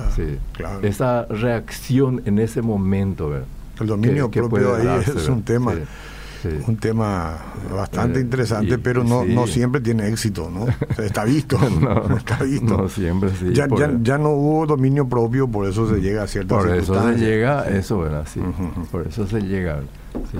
claro. 0.53 0.87
Esa 0.87 1.25
reacción 1.25 2.21
en 2.25 2.39
ese 2.39 2.61
momento, 2.61 3.29
¿verdad? 3.29 3.47
El 3.79 3.87
dominio 3.87 4.29
propio 4.29 4.75
ahí 4.75 5.01
es 5.05 5.27
un 5.27 5.43
tema. 5.43 5.73
Un 6.67 6.77
tema 6.77 7.37
bastante 7.71 8.17
eh, 8.17 8.23
interesante, 8.23 8.79
pero 8.79 9.03
no, 9.03 9.23
no 9.23 9.45
siempre 9.45 9.79
tiene 9.79 10.07
éxito, 10.07 10.49
¿no? 10.49 10.65
está 11.03 11.23
visto. 11.23 11.57
no, 11.81 12.17
está 12.17 12.41
visto. 12.43 12.77
No 12.77 12.89
siempre 12.89 13.29
sí. 13.39 13.53
Ya, 13.53 13.67
ya, 14.01 14.17
no 14.17 14.31
hubo 14.31 14.65
dominio 14.65 15.07
propio, 15.07 15.47
por 15.47 15.67
eso 15.67 15.87
se 15.87 16.01
llega 16.01 16.23
a 16.23 16.27
ciertas 16.27 16.57
Por 16.57 16.75
eso 16.75 17.11
se 17.11 17.19
llega 17.19 17.69
eso, 17.69 17.99
¿verdad? 17.99 18.27
Sí. 18.31 18.41
Por 18.91 19.07
eso 19.07 19.27
se 19.27 19.41
llega. 19.41 19.81
Sí. 20.31 20.39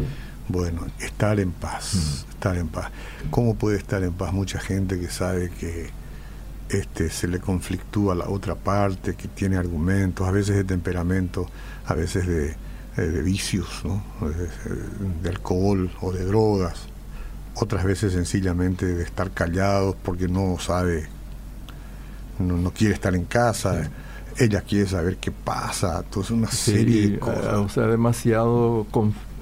Bueno, 0.52 0.86
estar 1.00 1.40
en 1.40 1.52
paz, 1.52 1.96
mm. 1.96 2.30
estar 2.32 2.58
en 2.58 2.68
paz. 2.68 2.92
¿Cómo 3.30 3.56
puede 3.56 3.78
estar 3.78 4.04
en 4.04 4.12
paz 4.14 4.34
mucha 4.34 4.60
gente 4.60 5.00
que 5.00 5.10
sabe 5.10 5.50
que 5.50 5.90
este, 6.70 7.10
se 7.10 7.28
le 7.28 7.40
conflictúa 7.40 8.14
a 8.14 8.16
la 8.16 8.30
otra 8.30 8.56
parte, 8.56 9.16
que 9.16 9.28
tiene 9.28 9.58
argumentos, 9.58 10.28
a 10.28 10.32
veces 10.32 10.56
de 10.56 10.64
temperamento, 10.64 11.48
a 11.86 11.94
veces 11.94 12.28
de, 12.28 12.56
eh, 12.98 13.22
vicios, 13.24 13.84
¿no? 13.86 14.04
de, 15.22 15.30
alcohol 15.30 15.90
o 16.02 16.12
de 16.12 16.26
drogas, 16.26 16.88
otras 17.56 17.84
veces 17.84 18.14
sencillamente 18.14 18.86
de 18.86 19.04
estar 19.04 19.32
callados 19.32 19.96
porque 20.04 20.28
no 20.28 20.58
sabe, 20.60 21.08
no, 22.40 22.72
quiere 22.72 22.94
estar 22.94 23.16
en 23.16 23.26
casa. 23.26 23.90
ella 24.38 24.62
quiere 24.62 24.88
saber 24.88 25.18
qué 25.18 25.32
pasa, 25.32 26.02
entonces 26.04 26.32
una 26.32 26.52
serie 26.52 27.10
de 27.10 27.20
cosas. 27.20 27.56
O 27.56 27.70
sea, 27.70 27.88
demasiado 27.88 28.88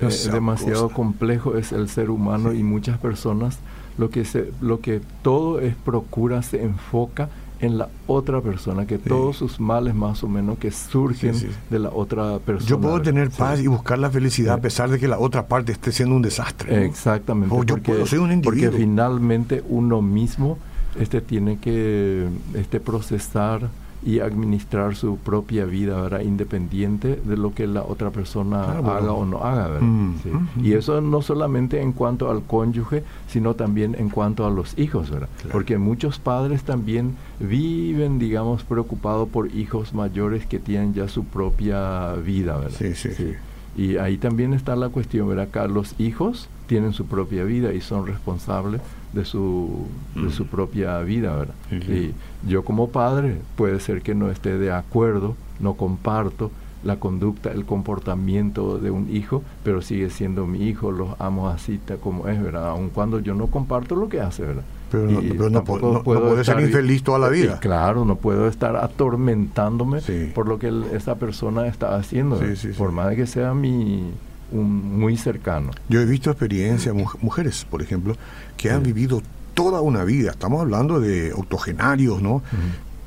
eh, 0.01 0.31
demasiado 0.31 0.89
complejo 0.89 1.57
es 1.57 1.71
el 1.71 1.89
ser 1.89 2.09
humano 2.09 2.53
y 2.53 2.63
muchas 2.63 2.97
personas 2.97 3.59
lo 3.97 4.09
que 4.09 4.23
se, 4.25 4.51
lo 4.62 4.79
que 4.79 5.01
todo 5.21 5.59
es 5.59 5.75
procura 5.75 6.41
se 6.41 6.63
enfoca 6.63 7.29
en 7.62 7.77
la 7.77 7.89
otra 8.07 8.39
persona, 8.41 8.88
que 8.88 8.97
todos 8.97 9.35
sus 9.35 9.59
males 9.59 9.93
más 9.93 10.23
o 10.23 10.29
menos 10.29 10.57
que 10.57 10.71
surgen 10.71 11.35
de 11.69 11.79
la 11.79 11.89
otra 11.89 12.39
persona. 12.39 12.69
Yo 12.69 12.79
puedo 12.79 13.01
tener 13.01 13.29
paz 13.29 13.59
y 13.59 13.67
buscar 13.67 13.99
la 13.99 14.09
felicidad 14.09 14.55
a 14.55 14.62
pesar 14.62 14.89
de 14.89 14.97
que 14.97 15.07
la 15.07 15.19
otra 15.19 15.47
parte 15.47 15.73
esté 15.73 15.91
siendo 15.91 16.15
un 16.15 16.21
desastre. 16.21 16.85
Exactamente. 16.85 17.53
yo 17.65 17.77
puedo 17.77 18.05
ser 18.05 18.19
un 18.19 18.31
individuo. 18.31 18.69
Porque 18.69 18.77
finalmente 18.77 19.63
uno 19.67 20.01
mismo 20.01 20.57
este 20.97 21.21
tiene 21.21 21.57
que 21.59 22.27
este 22.53 22.79
procesar 22.79 23.69
y 24.03 24.19
administrar 24.19 24.95
su 24.95 25.17
propia 25.17 25.65
vida, 25.65 26.01
¿verdad? 26.01 26.21
Independiente 26.21 27.19
de 27.23 27.38
lo 27.38 27.53
que 27.53 27.67
la 27.67 27.83
otra 27.83 28.12
persona 28.12 28.63
ah, 28.63 28.97
haga 28.97 29.12
o 29.12 29.25
no 29.25 29.43
haga, 29.43 29.67
¿verdad? 29.67 29.81
Mm, 29.81 30.15
mm, 30.23 30.65
y 30.65 30.73
eso 30.73 31.01
no 31.01 31.21
solamente 31.21 31.81
en 31.81 31.91
cuanto 31.91 32.31
al 32.31 32.43
cónyuge, 32.43 33.03
sino 33.27 33.55
también 33.55 33.95
en 33.99 34.09
cuanto 34.09 34.45
a 34.45 34.49
los 34.49 34.77
hijos, 34.77 35.09
¿verdad? 35.09 35.29
Porque 35.51 35.77
muchos 35.77 36.19
padres 36.19 36.63
también 36.63 37.15
viven, 37.39 38.19
digamos, 38.19 38.63
preocupados 38.63 39.27
por 39.29 39.53
hijos 39.53 39.93
mayores 39.93 40.45
que 40.45 40.59
tienen 40.59 40.93
ya 40.93 41.07
su 41.07 41.25
propia 41.25 42.13
vida, 42.13 42.57
¿verdad? 42.57 42.77
sí, 42.77 42.95
sí. 42.95 43.09
sí. 43.13 43.33
Y 43.77 43.97
ahí 43.97 44.17
también 44.17 44.53
está 44.53 44.75
la 44.75 44.89
cuestión, 44.89 45.29
¿verdad? 45.29 45.45
Acá 45.45 45.67
los 45.67 45.97
hijos 45.99 46.49
tienen 46.67 46.91
su 46.91 47.05
propia 47.05 47.43
vida 47.43 47.73
y 47.73 47.81
son 47.81 48.07
responsables 48.07 48.81
de 49.13 49.26
su, 49.26 49.88
de 50.15 50.32
su 50.32 50.45
propia 50.45 51.00
vida, 51.00 51.36
¿verdad? 51.36 51.56
Y 51.72 52.13
yo 52.48 52.63
como 52.63 52.89
padre 52.89 53.38
puede 53.56 53.80
ser 53.80 54.02
que 54.02 54.15
no 54.15 54.30
esté 54.30 54.58
de 54.58 54.72
acuerdo, 54.72 55.36
no 55.60 55.74
comparto 55.74 56.52
la 56.84 56.98
conducta, 56.98 57.52
el 57.52 57.65
comportamiento 57.65 58.78
de 58.78 58.91
un 58.91 59.13
hijo, 59.13 59.43
pero 59.63 59.82
sigue 59.82 60.10
siendo 60.10 60.48
mi 60.48 60.67
hijo, 60.67 60.91
los 60.91 61.10
amo 61.19 61.50
así 61.50 61.80
como 62.02 62.28
es, 62.28 62.41
¿verdad? 62.41 62.69
Aun 62.69 62.89
cuando 62.89 63.19
yo 63.19 63.36
no 63.36 63.48
comparto 63.48 63.95
lo 63.95 64.08
que 64.08 64.22
hace, 64.22 64.43
¿verdad? 64.43 64.63
Pero 64.91 65.50
no, 65.50 65.63
puedo 65.63 66.43
ser 66.43 66.60
infeliz 66.62 67.04
toda 67.04 67.19
la 67.19 67.30
vida. 67.30 67.60
claro, 67.60 68.06
no 68.06 68.15
puedo 68.15 68.48
estar 68.48 68.76
atormentándome 68.76 70.02
por 70.34 70.48
lo 70.48 70.58
que 70.58 70.72
esa 70.93 71.15
persona 71.15 71.67
está 71.67 71.95
haciendo, 71.95 72.39
por 72.78 72.91
más 72.91 73.10
de 73.10 73.15
que 73.15 73.28
sea 73.28 73.54
mi, 73.54 74.12
muy 74.51 75.17
cercano. 75.17 75.71
Yo 75.88 76.01
he 76.01 76.05
visto 76.05 76.29
experiencias, 76.31 76.95
mujeres, 77.21 77.65
por 77.69 77.81
ejemplo, 77.81 78.15
que 78.57 78.71
han 78.71 78.83
vivido 78.83 79.21
toda 79.53 79.81
una 79.81 80.03
vida, 80.03 80.31
estamos 80.31 80.62
hablando 80.62 80.99
de 80.99 81.33
octogenarios, 81.33 82.21
¿no? 82.21 82.41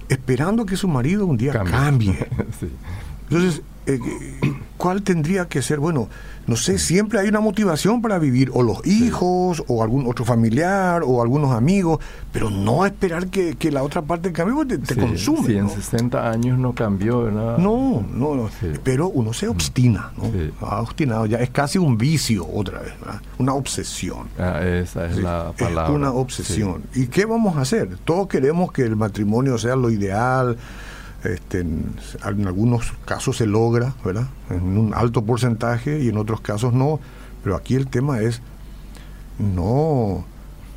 Esperando 0.09 0.67
que 0.67 0.77
su 0.77 0.89
marido 0.89 1.27
un 1.27 1.37
día 1.37 1.53
cambie. 1.65 2.19
Entonces, 3.31 3.63
eh, 3.87 3.99
¿cuál 4.77 5.03
tendría 5.03 5.47
que 5.47 5.63
ser? 5.63 5.79
Bueno, 5.79 6.09
no 6.47 6.57
sé, 6.57 6.79
siempre 6.79 7.21
hay 7.21 7.29
una 7.29 7.39
motivación 7.39 8.03
para 8.03 8.19
vivir, 8.19 8.51
o 8.53 8.63
los 8.63 8.85
hijos, 8.85 9.63
o 9.69 9.83
algún 9.83 10.07
otro 10.09 10.25
familiar, 10.25 11.03
o 11.05 11.23
algunos 11.23 11.53
amigos, 11.53 12.01
pero 12.33 12.51
no 12.51 12.85
esperar 12.85 13.29
que, 13.29 13.57
la 13.71 13.83
otra 13.85 14.03
parte 14.03 14.33
cambie, 14.33 14.55
porque 14.55 14.79
te, 14.79 14.97
consume. 14.97 15.47
Si 15.47 15.57
en 15.57 15.69
60 15.69 16.31
años 16.31 16.59
no 16.59 16.75
cambió, 16.75 17.23
¿verdad? 17.23 17.59
No, 17.59 18.05
no, 18.13 18.35
no. 18.35 18.51
pero 18.83 19.09
uno 19.09 19.33
se 19.33 19.47
obstina, 19.47 20.11
¿no? 20.17 20.31
Ha 20.67 20.81
obstinado, 20.81 21.27
ya 21.27 21.39
es 21.39 21.51
casi 21.51 21.79
un 21.79 21.97
vicio 21.97 22.47
otra 22.53 22.81
vez, 22.81 22.93
¿verdad? 23.01 23.23
Una 23.39 23.55
obsesión. 23.55 24.29
Ah, 24.39 24.61
esa 24.63 25.07
es 25.07 25.19
la 25.19 25.53
palabra. 25.57 25.85
Es 25.85 25.91
una 25.91 26.11
obsesión. 26.11 26.83
¿Y 26.95 27.07
qué 27.07 27.25
vamos 27.25 27.57
a 27.57 27.61
hacer? 27.61 27.99
Todos 28.05 28.27
queremos 28.27 28.73
que 28.73 28.83
el 28.83 28.97
matrimonio 28.97 29.59
sea 29.59 29.77
lo 29.77 29.91
ideal, 29.91 30.57
este, 31.25 31.61
en, 31.61 31.95
algunos 32.23 32.93
casos 33.05 33.37
se 33.37 33.47
logra, 33.47 33.95
¿verdad? 34.05 34.29
En 34.51 34.77
un 34.77 34.93
alto 34.95 35.25
porcentaje 35.25 36.01
y 36.03 36.09
en 36.09 36.17
otros 36.17 36.41
casos 36.41 36.73
no. 36.73 37.01
Pero 37.43 37.57
aquí 37.57 37.75
el 37.75 37.87
tema 37.87 38.21
es 38.21 38.41
no. 39.39 40.25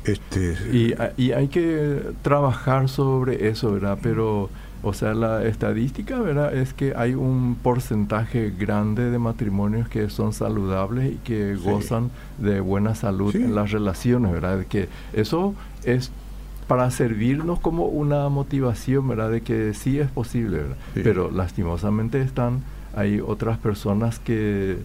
Este, 0.04 0.56
y, 0.72 0.94
y 1.20 1.32
hay 1.32 1.48
que 1.48 2.12
trabajar 2.22 2.88
sobre 2.88 3.48
eso, 3.48 3.72
¿verdad? 3.72 3.98
Pero, 4.00 4.50
o 4.84 4.92
sea, 4.92 5.14
la 5.14 5.44
estadística, 5.44 6.20
¿verdad? 6.20 6.54
Es 6.54 6.72
que 6.72 6.94
hay 6.96 7.14
un 7.14 7.56
porcentaje 7.60 8.52
grande 8.56 9.10
de 9.10 9.18
matrimonios 9.18 9.88
que 9.88 10.08
son 10.10 10.32
saludables 10.32 11.14
y 11.14 11.16
que 11.16 11.56
gozan 11.56 12.10
de 12.38 12.60
buena 12.60 12.94
salud 12.94 13.34
en 13.34 13.56
las 13.56 13.72
relaciones, 13.72 14.30
¿verdad? 14.30 14.64
Que 14.66 14.88
eso 15.12 15.54
es 15.82 16.12
para 16.66 16.90
servirnos 16.90 17.60
como 17.60 17.86
una 17.86 18.28
motivación, 18.28 19.06
¿verdad? 19.08 19.30
De 19.30 19.40
que 19.40 19.74
sí 19.74 19.98
es 19.98 20.08
posible, 20.10 20.58
¿verdad? 20.58 20.76
Pero 20.94 21.30
lastimosamente 21.30 22.20
están, 22.20 22.62
hay 22.94 23.20
otras 23.20 23.58
personas 23.58 24.18
que 24.18 24.78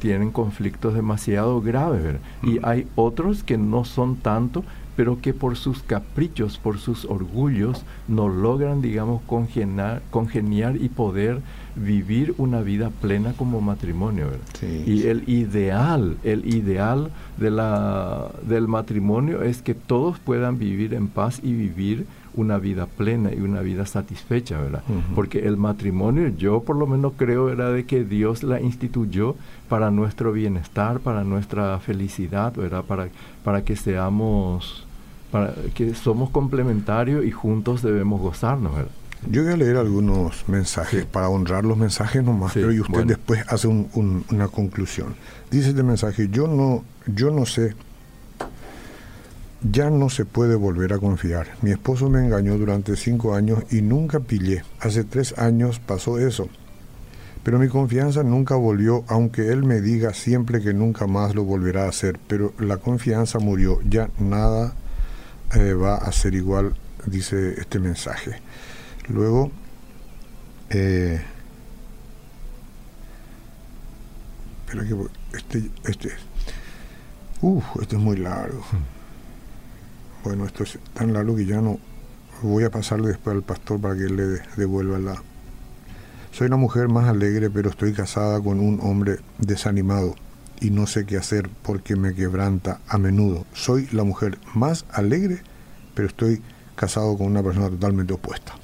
tienen 0.00 0.30
conflictos 0.30 0.94
demasiado 0.94 1.60
graves, 1.60 2.02
¿verdad? 2.02 2.20
Y 2.42 2.58
hay 2.62 2.86
otros 2.94 3.42
que 3.42 3.56
no 3.56 3.84
son 3.84 4.16
tanto, 4.16 4.64
pero 4.96 5.20
que 5.20 5.34
por 5.34 5.56
sus 5.56 5.82
caprichos, 5.82 6.58
por 6.58 6.78
sus 6.78 7.04
orgullos, 7.04 7.84
no 8.06 8.28
logran, 8.28 8.80
digamos, 8.82 9.22
congeniar, 9.22 10.02
congeniar 10.10 10.76
y 10.76 10.88
poder 10.88 11.40
vivir 11.76 12.34
una 12.38 12.60
vida 12.60 12.90
plena 12.90 13.32
como 13.32 13.60
matrimonio. 13.60 14.26
Y 14.62 15.06
el 15.06 15.28
ideal, 15.28 16.16
el 16.22 16.46
ideal 16.52 17.10
de 17.36 17.50
la, 17.50 18.30
del 18.46 18.68
matrimonio 18.68 19.42
es 19.42 19.62
que 19.62 19.74
todos 19.74 20.18
puedan 20.18 20.58
vivir 20.58 20.94
en 20.94 21.08
paz 21.08 21.40
y 21.42 21.52
vivir 21.52 22.06
una 22.36 22.58
vida 22.58 22.86
plena 22.86 23.32
y 23.32 23.40
una 23.40 23.60
vida 23.60 23.86
satisfecha, 23.86 24.58
¿verdad? 24.60 24.82
Porque 25.14 25.46
el 25.46 25.56
matrimonio, 25.56 26.28
yo 26.36 26.62
por 26.62 26.76
lo 26.76 26.86
menos 26.86 27.12
creo, 27.16 27.50
era 27.50 27.70
de 27.70 27.84
que 27.86 28.04
Dios 28.04 28.42
la 28.42 28.60
instituyó 28.60 29.36
para 29.68 29.90
nuestro 29.90 30.32
bienestar, 30.32 31.00
para 31.00 31.22
nuestra 31.22 31.78
felicidad, 31.78 32.54
¿verdad? 32.54 32.84
Para, 32.84 33.08
para 33.44 33.64
que 33.64 33.76
seamos, 33.76 34.84
para 35.30 35.54
que 35.74 35.94
somos 35.94 36.30
complementarios 36.30 37.24
y 37.24 37.30
juntos 37.30 37.82
debemos 37.82 38.20
gozarnos, 38.20 38.74
¿verdad? 38.74 38.90
Yo 39.30 39.42
voy 39.42 39.52
a 39.52 39.56
leer 39.56 39.76
algunos 39.76 40.48
mensajes 40.48 41.06
para 41.06 41.28
honrar 41.28 41.64
los 41.64 41.78
mensajes 41.78 42.22
nomás, 42.22 42.52
pero 42.52 42.72
y 42.72 42.80
usted 42.80 43.04
después 43.04 43.42
hace 43.48 43.68
una 43.68 44.48
conclusión. 44.48 45.14
Dice 45.50 45.70
este 45.70 45.82
mensaje, 45.82 46.28
yo 46.30 46.46
no, 46.46 46.84
yo 47.06 47.30
no 47.30 47.46
sé, 47.46 47.74
ya 49.70 49.88
no 49.88 50.10
se 50.10 50.26
puede 50.26 50.54
volver 50.56 50.92
a 50.92 50.98
confiar. 50.98 51.48
Mi 51.62 51.70
esposo 51.70 52.10
me 52.10 52.20
engañó 52.20 52.58
durante 52.58 52.96
cinco 52.96 53.34
años 53.34 53.64
y 53.70 53.80
nunca 53.80 54.20
pillé. 54.20 54.62
Hace 54.80 55.04
tres 55.04 55.38
años 55.38 55.80
pasó 55.80 56.18
eso. 56.18 56.48
Pero 57.42 57.58
mi 57.58 57.68
confianza 57.68 58.22
nunca 58.22 58.56
volvió, 58.56 59.04
aunque 59.08 59.52
él 59.52 59.64
me 59.64 59.80
diga 59.80 60.14
siempre 60.14 60.60
que 60.60 60.72
nunca 60.72 61.06
más 61.06 61.34
lo 61.34 61.44
volverá 61.44 61.84
a 61.84 61.88
hacer. 61.88 62.18
Pero 62.26 62.52
la 62.58 62.76
confianza 62.78 63.38
murió, 63.38 63.80
ya 63.88 64.10
nada 64.18 64.74
eh, 65.54 65.74
va 65.74 65.96
a 65.96 66.12
ser 66.12 66.34
igual, 66.34 66.74
dice 67.06 67.54
este 67.60 67.78
mensaje. 67.78 68.40
Luego, 69.08 69.50
eh, 70.70 71.20
espera 74.64 74.84
que 74.88 75.36
este, 75.36 75.70
este, 75.84 76.10
uff, 77.42 77.64
este 77.82 77.96
es 77.96 78.02
muy 78.02 78.16
largo. 78.16 78.64
Bueno, 80.24 80.46
esto 80.46 80.62
es 80.62 80.78
tan 80.94 81.12
largo 81.12 81.36
que 81.36 81.44
ya 81.44 81.60
no 81.60 81.78
voy 82.42 82.64
a 82.64 82.70
pasarle 82.70 83.08
después 83.08 83.36
al 83.36 83.42
pastor 83.42 83.78
para 83.80 83.94
que 83.94 84.04
le 84.04 84.40
devuelva 84.56 84.98
la. 84.98 85.22
Soy 86.32 86.46
una 86.46 86.56
mujer 86.56 86.88
más 86.88 87.06
alegre, 87.06 87.50
pero 87.50 87.68
estoy 87.68 87.92
casada 87.92 88.40
con 88.40 88.58
un 88.58 88.80
hombre 88.82 89.18
desanimado 89.38 90.14
y 90.60 90.70
no 90.70 90.86
sé 90.86 91.04
qué 91.04 91.18
hacer 91.18 91.50
porque 91.62 91.94
me 91.94 92.14
quebranta 92.14 92.80
a 92.88 92.96
menudo. 92.96 93.44
Soy 93.52 93.86
la 93.92 94.02
mujer 94.02 94.38
más 94.54 94.86
alegre, 94.90 95.42
pero 95.94 96.08
estoy 96.08 96.40
casado 96.74 97.18
con 97.18 97.26
una 97.26 97.42
persona 97.42 97.68
totalmente 97.68 98.14
opuesta. 98.14 98.54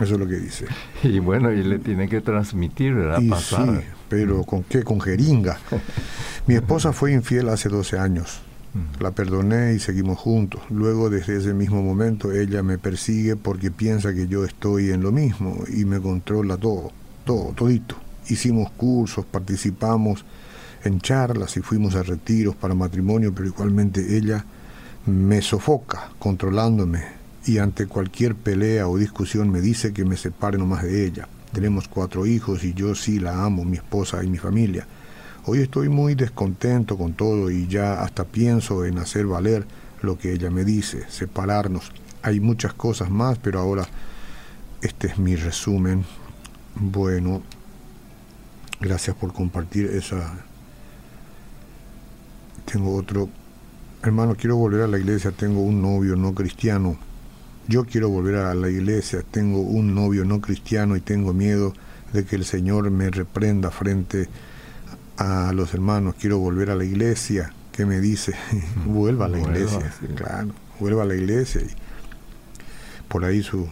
Eso 0.00 0.14
es 0.14 0.20
lo 0.20 0.26
que 0.26 0.36
dice. 0.36 0.66
Y 1.02 1.18
bueno, 1.18 1.52
y 1.52 1.62
le 1.62 1.78
tiene 1.78 2.08
que 2.08 2.20
transmitir, 2.20 2.94
¿verdad? 2.94 3.20
Y 3.20 3.32
sí, 3.34 3.56
pero 4.08 4.42
¿con 4.44 4.64
qué? 4.64 4.82
Con 4.82 5.00
jeringa. 5.00 5.58
Mi 6.46 6.54
esposa 6.54 6.92
fue 6.92 7.12
infiel 7.12 7.48
hace 7.48 7.68
12 7.68 7.98
años. 7.98 8.40
La 9.00 9.10
perdoné 9.10 9.74
y 9.74 9.78
seguimos 9.78 10.18
juntos. 10.18 10.60
Luego, 10.70 11.10
desde 11.10 11.36
ese 11.38 11.54
mismo 11.54 11.82
momento, 11.82 12.32
ella 12.32 12.62
me 12.62 12.78
persigue 12.78 13.34
porque 13.34 13.70
piensa 13.70 14.14
que 14.14 14.28
yo 14.28 14.44
estoy 14.44 14.90
en 14.90 15.02
lo 15.02 15.10
mismo 15.10 15.64
y 15.74 15.84
me 15.84 16.00
controla 16.00 16.56
todo, 16.56 16.92
todo, 17.24 17.52
todito. 17.54 17.96
Hicimos 18.28 18.70
cursos, 18.72 19.24
participamos 19.24 20.24
en 20.84 21.00
charlas 21.00 21.56
y 21.56 21.60
fuimos 21.60 21.94
a 21.96 22.02
retiros 22.02 22.54
para 22.54 22.74
matrimonio, 22.74 23.32
pero 23.34 23.48
igualmente 23.48 24.16
ella 24.16 24.44
me 25.06 25.42
sofoca, 25.42 26.10
controlándome, 26.18 27.17
y 27.48 27.56
ante 27.56 27.86
cualquier 27.86 28.34
pelea 28.34 28.88
o 28.88 28.98
discusión 28.98 29.50
me 29.50 29.62
dice 29.62 29.94
que 29.94 30.04
me 30.04 30.18
separe 30.18 30.58
nomás 30.58 30.82
de 30.82 31.06
ella. 31.06 31.28
Tenemos 31.50 31.88
cuatro 31.88 32.26
hijos 32.26 32.62
y 32.62 32.74
yo 32.74 32.94
sí 32.94 33.18
la 33.18 33.42
amo, 33.42 33.64
mi 33.64 33.78
esposa 33.78 34.22
y 34.22 34.26
mi 34.26 34.36
familia. 34.36 34.86
Hoy 35.46 35.60
estoy 35.60 35.88
muy 35.88 36.14
descontento 36.14 36.98
con 36.98 37.14
todo 37.14 37.50
y 37.50 37.66
ya 37.66 38.02
hasta 38.02 38.24
pienso 38.24 38.84
en 38.84 38.98
hacer 38.98 39.24
valer 39.24 39.64
lo 40.02 40.18
que 40.18 40.34
ella 40.34 40.50
me 40.50 40.62
dice, 40.62 41.06
separarnos. 41.08 41.90
Hay 42.20 42.38
muchas 42.38 42.74
cosas 42.74 43.08
más, 43.08 43.38
pero 43.38 43.60
ahora 43.60 43.88
este 44.82 45.06
es 45.06 45.18
mi 45.18 45.34
resumen. 45.34 46.04
Bueno, 46.74 47.42
gracias 48.78 49.16
por 49.16 49.32
compartir 49.32 49.86
esa 49.86 50.44
tengo 52.70 52.94
otro. 52.94 53.30
Hermano, 54.02 54.36
quiero 54.36 54.56
volver 54.56 54.82
a 54.82 54.86
la 54.86 54.98
iglesia, 54.98 55.32
tengo 55.32 55.62
un 55.62 55.80
novio 55.80 56.14
no 56.14 56.34
cristiano. 56.34 57.07
Yo 57.68 57.84
quiero 57.84 58.08
volver 58.08 58.36
a 58.36 58.54
la 58.54 58.70
iglesia, 58.70 59.22
tengo 59.30 59.60
un 59.60 59.94
novio 59.94 60.24
no 60.24 60.40
cristiano 60.40 60.96
y 60.96 61.00
tengo 61.00 61.34
miedo 61.34 61.74
de 62.14 62.24
que 62.24 62.36
el 62.36 62.46
Señor 62.46 62.90
me 62.90 63.10
reprenda 63.10 63.70
frente 63.70 64.26
a 65.18 65.52
los 65.52 65.74
hermanos. 65.74 66.14
Quiero 66.18 66.38
volver 66.38 66.70
a 66.70 66.74
la 66.74 66.84
iglesia. 66.84 67.52
¿Qué 67.72 67.84
me 67.84 68.00
dice? 68.00 68.34
vuelva 68.86 69.26
a 69.26 69.28
la 69.28 69.38
iglesia, 69.38 69.92
claro, 70.14 70.48
vuelva 70.80 71.02
a 71.02 71.06
la 71.06 71.14
iglesia. 71.14 71.60
Y 71.60 71.68
por 73.06 73.24
ahí 73.24 73.42
su... 73.42 73.68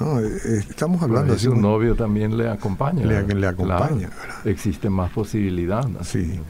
No, 0.00 0.18
eh, 0.18 0.26
eh, 0.26 0.64
estamos 0.70 1.02
hablando 1.02 1.36
de 1.36 1.48
un 1.50 1.60
novio 1.60 1.94
también 1.94 2.38
le 2.38 2.48
acompaña. 2.48 3.04
Le, 3.04 3.22
le 3.22 3.46
acompaña. 3.46 4.08
existe 4.46 4.88
más 4.88 5.10
posibilidad. 5.10 5.86
Sí. 6.02 6.40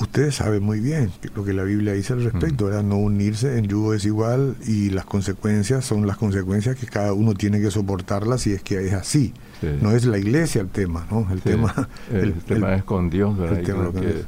Ustedes 0.00 0.36
saben 0.36 0.62
muy 0.62 0.80
bien 0.80 1.10
lo 1.34 1.44
que 1.44 1.52
la 1.52 1.64
Biblia 1.64 1.92
dice 1.92 2.12
al 2.12 2.22
respecto, 2.22 2.68
era 2.68 2.82
no 2.82 2.96
unirse 2.96 3.58
en 3.58 3.66
yugo 3.66 3.92
desigual 3.92 4.56
y 4.66 4.90
las 4.90 5.04
consecuencias 5.04 5.84
son 5.84 6.06
las 6.06 6.16
consecuencias 6.16 6.76
que 6.76 6.86
cada 6.86 7.12
uno 7.12 7.34
tiene 7.34 7.60
que 7.60 7.70
soportarlas 7.70 8.42
si 8.42 8.52
es 8.52 8.62
que 8.62 8.86
es 8.86 8.92
así. 8.92 9.34
No 9.80 9.90
es 9.90 10.04
la 10.04 10.18
iglesia 10.18 10.60
el 10.60 10.68
tema, 10.68 11.06
¿no? 11.10 11.26
El 11.32 11.42
tema, 11.42 11.88
el, 12.12 12.34
tema 12.46 12.74
es 12.74 12.84
con 12.84 13.10
Dios, 13.10 13.36
¿verdad? 13.36 13.62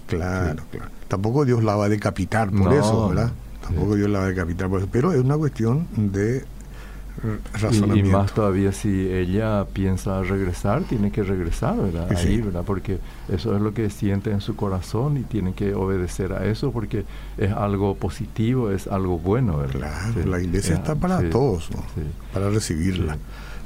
claro, 0.06 0.62
claro. 0.70 0.90
Tampoco 1.06 1.44
Dios 1.44 1.62
la 1.62 1.76
va 1.76 1.86
a 1.86 1.88
decapitar 1.88 2.50
por 2.50 2.72
eso, 2.72 3.08
¿verdad? 3.08 3.32
Tampoco 3.62 3.94
Dios 3.94 4.10
la 4.10 4.20
va 4.20 4.24
a 4.26 4.28
decapitar 4.28 4.68
por 4.68 4.80
eso. 4.80 4.88
Pero 4.90 5.12
es 5.12 5.20
una 5.20 5.36
cuestión 5.36 5.86
de 5.96 6.44
y, 7.94 8.02
más 8.02 8.32
todavía 8.32 8.72
si 8.72 9.08
ella 9.10 9.66
piensa 9.72 10.22
regresar, 10.22 10.82
tiene 10.84 11.10
que 11.10 11.22
regresar, 11.22 11.76
¿verdad? 11.76 12.10
Ahí, 12.16 12.40
¿verdad? 12.40 12.62
Porque 12.64 12.98
eso 13.28 13.54
es 13.54 13.60
lo 13.60 13.74
que 13.74 13.90
siente 13.90 14.30
en 14.30 14.40
su 14.40 14.56
corazón 14.56 15.18
y 15.18 15.22
tiene 15.22 15.52
que 15.52 15.74
obedecer 15.74 16.32
a 16.32 16.46
eso 16.46 16.72
porque 16.72 17.04
es 17.36 17.52
algo 17.52 17.94
positivo, 17.94 18.70
es 18.70 18.86
algo 18.86 19.18
bueno, 19.18 19.58
¿verdad? 19.58 20.12
Claro, 20.12 20.30
la 20.30 20.40
iglesia 20.40 20.76
está 20.76 20.94
para 20.94 21.28
todos, 21.28 21.70
¿no? 21.70 21.84
Para 22.32 22.48
recibirla. 22.48 23.18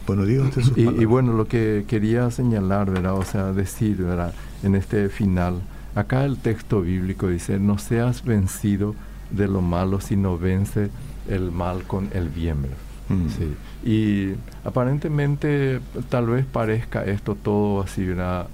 Bueno, 0.06 0.26
digo 0.26 0.44
y, 0.76 0.82
y, 0.82 1.04
bueno, 1.06 1.32
lo 1.32 1.48
que 1.48 1.86
quería 1.88 2.30
señalar, 2.30 2.90
¿verdad? 2.90 3.14
O 3.14 3.24
sea, 3.24 3.52
decir, 3.52 3.96
¿verdad? 4.02 4.34
En 4.62 4.74
este 4.74 5.08
final, 5.08 5.62
acá 5.94 6.24
el 6.24 6.38
texto 6.38 6.82
bíblico 6.82 7.28
dice, 7.28 7.58
no 7.58 7.78
seas 7.78 8.22
vencido 8.24 8.94
de 9.30 9.48
lo 9.48 9.62
malo, 9.62 10.00
sino 10.00 10.36
vence 10.36 10.90
el 11.28 11.50
mal 11.50 11.84
con 11.84 12.10
el 12.12 12.28
bien, 12.28 12.62
¿verdad? 12.62 12.76
Mm. 13.08 13.28
Sí. 13.28 13.54
Y 13.88 14.34
aparentemente 14.66 15.80
tal 16.08 16.26
vez 16.26 16.46
parezca 16.46 17.04
esto 17.04 17.34
todo 17.34 17.82
así, 17.82 18.04
¿verdad? 18.04 18.48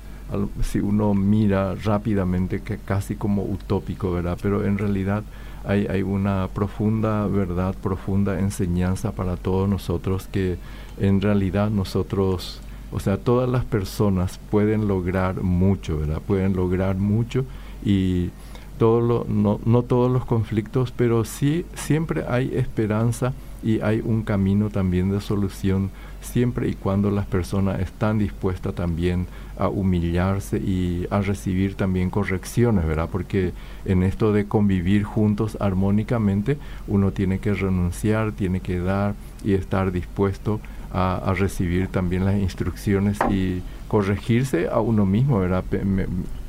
si 0.62 0.78
uno 0.78 1.14
mira 1.14 1.74
rápidamente 1.74 2.60
que 2.60 2.78
casi 2.78 3.16
como 3.16 3.42
utópico, 3.42 4.12
¿verdad? 4.12 4.38
Pero 4.40 4.64
en 4.64 4.78
realidad 4.78 5.24
hay, 5.64 5.86
hay 5.86 6.02
una 6.02 6.48
profunda 6.54 7.26
verdad, 7.26 7.74
profunda 7.82 8.38
enseñanza 8.38 9.12
para 9.12 9.36
todos 9.36 9.68
nosotros 9.68 10.28
que 10.30 10.56
en 10.98 11.20
realidad 11.20 11.70
nosotros, 11.70 12.60
o 12.92 13.00
sea, 13.00 13.16
todas 13.16 13.48
las 13.48 13.64
personas 13.64 14.38
pueden 14.50 14.86
lograr 14.86 15.42
mucho, 15.42 15.98
¿verdad? 15.98 16.20
Pueden 16.26 16.54
lograr 16.54 16.96
mucho 16.96 17.44
y 17.84 18.30
todo 18.78 19.00
lo, 19.00 19.26
no, 19.28 19.60
no 19.64 19.82
todos 19.82 20.10
los 20.10 20.24
conflictos, 20.24 20.92
pero 20.96 21.24
sí 21.24 21.66
siempre 21.74 22.24
hay 22.28 22.56
esperanza 22.56 23.34
y 23.62 23.80
hay 23.80 24.00
un 24.04 24.22
camino 24.22 24.70
también 24.70 25.10
de 25.10 25.20
solución 25.20 25.90
siempre 26.20 26.68
y 26.68 26.74
cuando 26.74 27.10
las 27.10 27.26
personas 27.26 27.80
están 27.80 28.18
dispuestas 28.18 28.74
también 28.74 29.26
a 29.58 29.68
humillarse 29.68 30.58
y 30.58 31.06
a 31.10 31.20
recibir 31.20 31.74
también 31.74 32.10
correcciones, 32.10 32.86
¿verdad? 32.86 33.08
Porque 33.10 33.52
en 33.84 34.02
esto 34.02 34.32
de 34.32 34.46
convivir 34.46 35.04
juntos 35.04 35.56
armónicamente, 35.60 36.58
uno 36.88 37.12
tiene 37.12 37.38
que 37.38 37.54
renunciar, 37.54 38.32
tiene 38.32 38.60
que 38.60 38.80
dar 38.80 39.14
y 39.44 39.54
estar 39.54 39.92
dispuesto 39.92 40.60
a, 40.92 41.34
recibir 41.36 41.88
también 41.88 42.24
las 42.24 42.34
instrucciones 42.36 43.18
y 43.30 43.62
corregirse 43.88 44.68
a 44.68 44.80
uno 44.80 45.06
mismo, 45.06 45.38
¿verdad? 45.38 45.64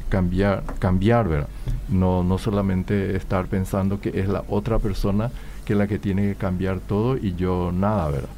cambiar, 0.10 0.64
cambiar, 0.80 1.28
¿verdad? 1.28 1.48
No, 1.90 2.24
no 2.24 2.38
solamente 2.38 3.16
estar 3.16 3.48
pensando 3.48 4.00
que 4.02 4.10
es 4.20 4.28
la 4.28 4.44
otra 4.50 4.80
persona 4.80 5.32
que 5.72 5.76
la 5.76 5.88
que 5.88 6.00
tiene 6.00 6.24
que 6.24 6.36
cambiar 6.36 6.82
todo 6.82 7.16
y 7.16 7.34
yo 7.36 7.72
nada, 7.72 8.10
¿verdad? 8.10 8.30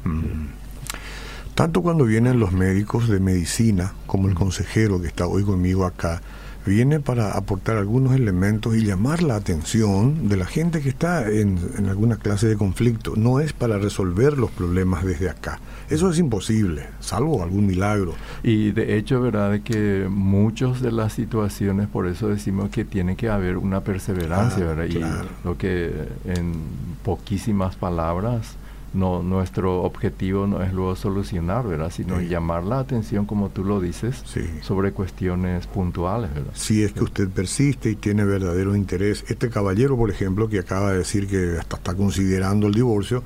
Tanto 1.56 1.82
cuando 1.82 2.04
vienen 2.04 2.38
los 2.38 2.52
médicos 2.52 3.08
de 3.08 3.18
medicina 3.18 3.92
como 4.06 4.28
el 4.28 4.36
consejero 4.36 5.00
que 5.00 5.08
está 5.08 5.26
hoy 5.26 5.42
conmigo 5.42 5.84
acá, 5.84 6.22
viene 6.64 7.00
para 7.00 7.32
aportar 7.32 7.76
algunos 7.76 8.14
elementos 8.14 8.76
y 8.76 8.84
llamar 8.84 9.24
la 9.24 9.34
atención 9.34 10.28
de 10.28 10.36
la 10.36 10.46
gente 10.46 10.80
que 10.80 10.88
está 10.88 11.28
en, 11.28 11.58
alguna 11.88 12.18
clase 12.18 12.46
de 12.46 12.56
conflicto. 12.56 13.14
No 13.16 13.40
es 13.40 13.52
para 13.52 13.78
resolver 13.78 14.38
los 14.38 14.52
problemas 14.52 15.04
desde 15.04 15.28
acá. 15.28 15.58
Eso 15.90 16.10
es 16.10 16.18
imposible, 16.18 16.86
salvo 17.00 17.42
algún 17.42 17.66
milagro. 17.66 18.14
Y 18.42 18.72
de 18.72 18.96
hecho, 18.96 19.20
¿verdad? 19.20 19.60
que 19.60 20.06
muchas 20.08 20.80
de 20.80 20.92
las 20.92 21.12
situaciones, 21.12 21.88
por 21.88 22.06
eso 22.06 22.28
decimos 22.28 22.70
que 22.70 22.84
tiene 22.84 23.16
que 23.16 23.28
haber 23.28 23.56
una 23.56 23.82
perseverancia, 23.82 24.64
¿verdad? 24.64 24.84
Y 24.84 25.46
lo 25.46 25.58
que 25.58 25.92
en 26.24 26.54
poquísimas 27.02 27.76
palabras 27.76 28.56
no 28.94 29.22
nuestro 29.22 29.82
objetivo 29.82 30.46
no 30.46 30.62
es 30.62 30.72
luego 30.72 30.96
solucionar, 30.96 31.66
¿verdad? 31.66 31.90
Sino 31.90 32.20
llamar 32.20 32.64
la 32.64 32.78
atención, 32.78 33.26
como 33.26 33.50
tú 33.50 33.64
lo 33.64 33.80
dices, 33.80 34.22
sobre 34.62 34.92
cuestiones 34.92 35.66
puntuales, 35.66 36.32
¿verdad? 36.32 36.52
Si 36.54 36.82
es 36.82 36.92
que 36.92 37.04
usted 37.04 37.28
persiste 37.28 37.90
y 37.90 37.96
tiene 37.96 38.24
verdadero 38.24 38.76
interés. 38.76 39.24
Este 39.28 39.50
caballero, 39.50 39.96
por 39.96 40.10
ejemplo, 40.10 40.48
que 40.48 40.58
acaba 40.58 40.92
de 40.92 40.98
decir 40.98 41.26
que 41.26 41.58
hasta 41.58 41.76
está 41.76 41.94
considerando 41.94 42.66
el 42.66 42.74
divorcio, 42.74 43.22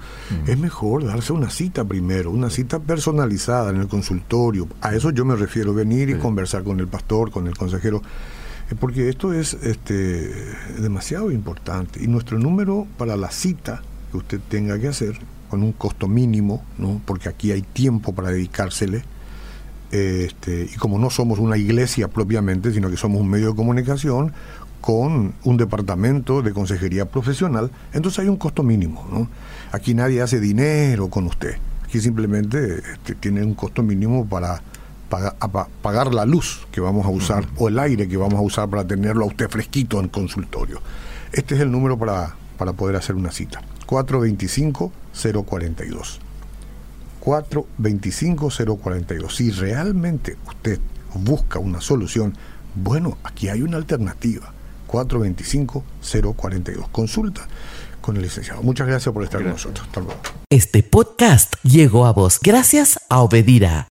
es 0.46 0.58
mejor 0.58 1.04
darse 1.04 1.32
una 1.32 1.50
cita 1.50 1.84
primero, 1.84 2.30
una 2.30 2.50
cita 2.50 2.78
personalizada 2.78 3.70
en 3.70 3.76
el 3.76 3.88
consultorio. 3.88 4.68
A 4.80 4.94
eso 4.94 5.10
yo 5.10 5.24
me 5.24 5.36
refiero, 5.36 5.74
venir 5.74 6.10
y 6.10 6.14
conversar 6.14 6.64
con 6.64 6.80
el 6.80 6.88
pastor, 6.88 7.30
con 7.30 7.46
el 7.46 7.56
consejero 7.56 8.02
eh, 8.70 8.74
porque 8.78 9.08
esto 9.08 9.32
es 9.32 9.54
este, 9.54 10.34
demasiado 10.78 11.30
importante 11.30 12.02
y 12.02 12.06
nuestro 12.06 12.38
número 12.38 12.86
para 12.96 13.16
la 13.16 13.30
cita 13.30 13.82
que 14.10 14.16
usted 14.16 14.40
tenga 14.48 14.78
que 14.78 14.88
hacer 14.88 15.18
con 15.48 15.62
un 15.62 15.72
costo 15.72 16.08
mínimo, 16.08 16.62
¿no? 16.78 17.00
porque 17.04 17.28
aquí 17.28 17.52
hay 17.52 17.62
tiempo 17.62 18.14
para 18.14 18.30
dedicársele. 18.30 19.02
Este, 19.90 20.68
y 20.72 20.76
como 20.76 20.98
no 20.98 21.08
somos 21.08 21.38
una 21.38 21.56
iglesia 21.56 22.08
propiamente, 22.08 22.72
sino 22.72 22.90
que 22.90 22.96
somos 22.96 23.20
un 23.20 23.28
medio 23.28 23.50
de 23.50 23.56
comunicación 23.56 24.32
con 24.80 25.34
un 25.44 25.56
departamento 25.56 26.42
de 26.42 26.52
consejería 26.52 27.06
profesional, 27.06 27.70
entonces 27.92 28.20
hay 28.20 28.28
un 28.28 28.36
costo 28.36 28.62
mínimo. 28.62 29.06
¿no? 29.10 29.28
Aquí 29.72 29.94
nadie 29.94 30.22
hace 30.22 30.40
dinero 30.40 31.08
con 31.08 31.26
usted. 31.26 31.56
Aquí 31.84 32.00
simplemente 32.00 32.82
este, 32.92 33.14
tiene 33.14 33.42
un 33.42 33.54
costo 33.54 33.82
mínimo 33.82 34.26
para 34.26 34.62
pagar, 35.80 36.12
la 36.12 36.26
luz 36.26 36.66
que 36.70 36.80
vamos 36.80 37.06
a 37.06 37.08
usar 37.08 37.46
o 37.56 37.68
el 37.68 37.78
aire 37.78 38.08
que 38.08 38.16
vamos 38.16 38.34
a 38.34 38.42
usar 38.42 38.68
para 38.68 38.86
tenerlo 38.86 39.24
a 39.24 39.28
usted 39.28 39.48
fresquito 39.48 39.98
en 40.00 40.08
consultorio. 40.08 40.80
Este 41.32 41.54
es 41.54 41.60
el 41.62 41.70
número 41.70 41.98
para, 41.98 42.36
para 42.58 42.74
poder 42.74 42.96
hacer 42.96 43.16
una 43.16 43.30
cita. 43.30 43.62
425-042. 45.18 46.18
425-042. 47.24 49.30
Si 49.30 49.50
realmente 49.50 50.36
usted 50.46 50.78
busca 51.14 51.58
una 51.58 51.80
solución, 51.80 52.36
bueno, 52.74 53.18
aquí 53.24 53.48
hay 53.48 53.62
una 53.62 53.76
alternativa. 53.76 54.52
425-042. 54.88 56.88
Consulta 56.90 57.46
con 58.00 58.16
el 58.16 58.22
licenciado. 58.22 58.62
Muchas 58.62 58.86
gracias 58.86 59.12
por 59.12 59.24
estar 59.24 59.42
con 59.42 59.50
nosotros. 59.52 59.86
Hasta 59.86 60.00
luego. 60.00 60.18
Este 60.50 60.82
podcast 60.82 61.56
llegó 61.62 62.06
a 62.06 62.12
vos 62.12 62.40
gracias 62.42 62.98
a 63.10 63.20
Obedira. 63.20 63.86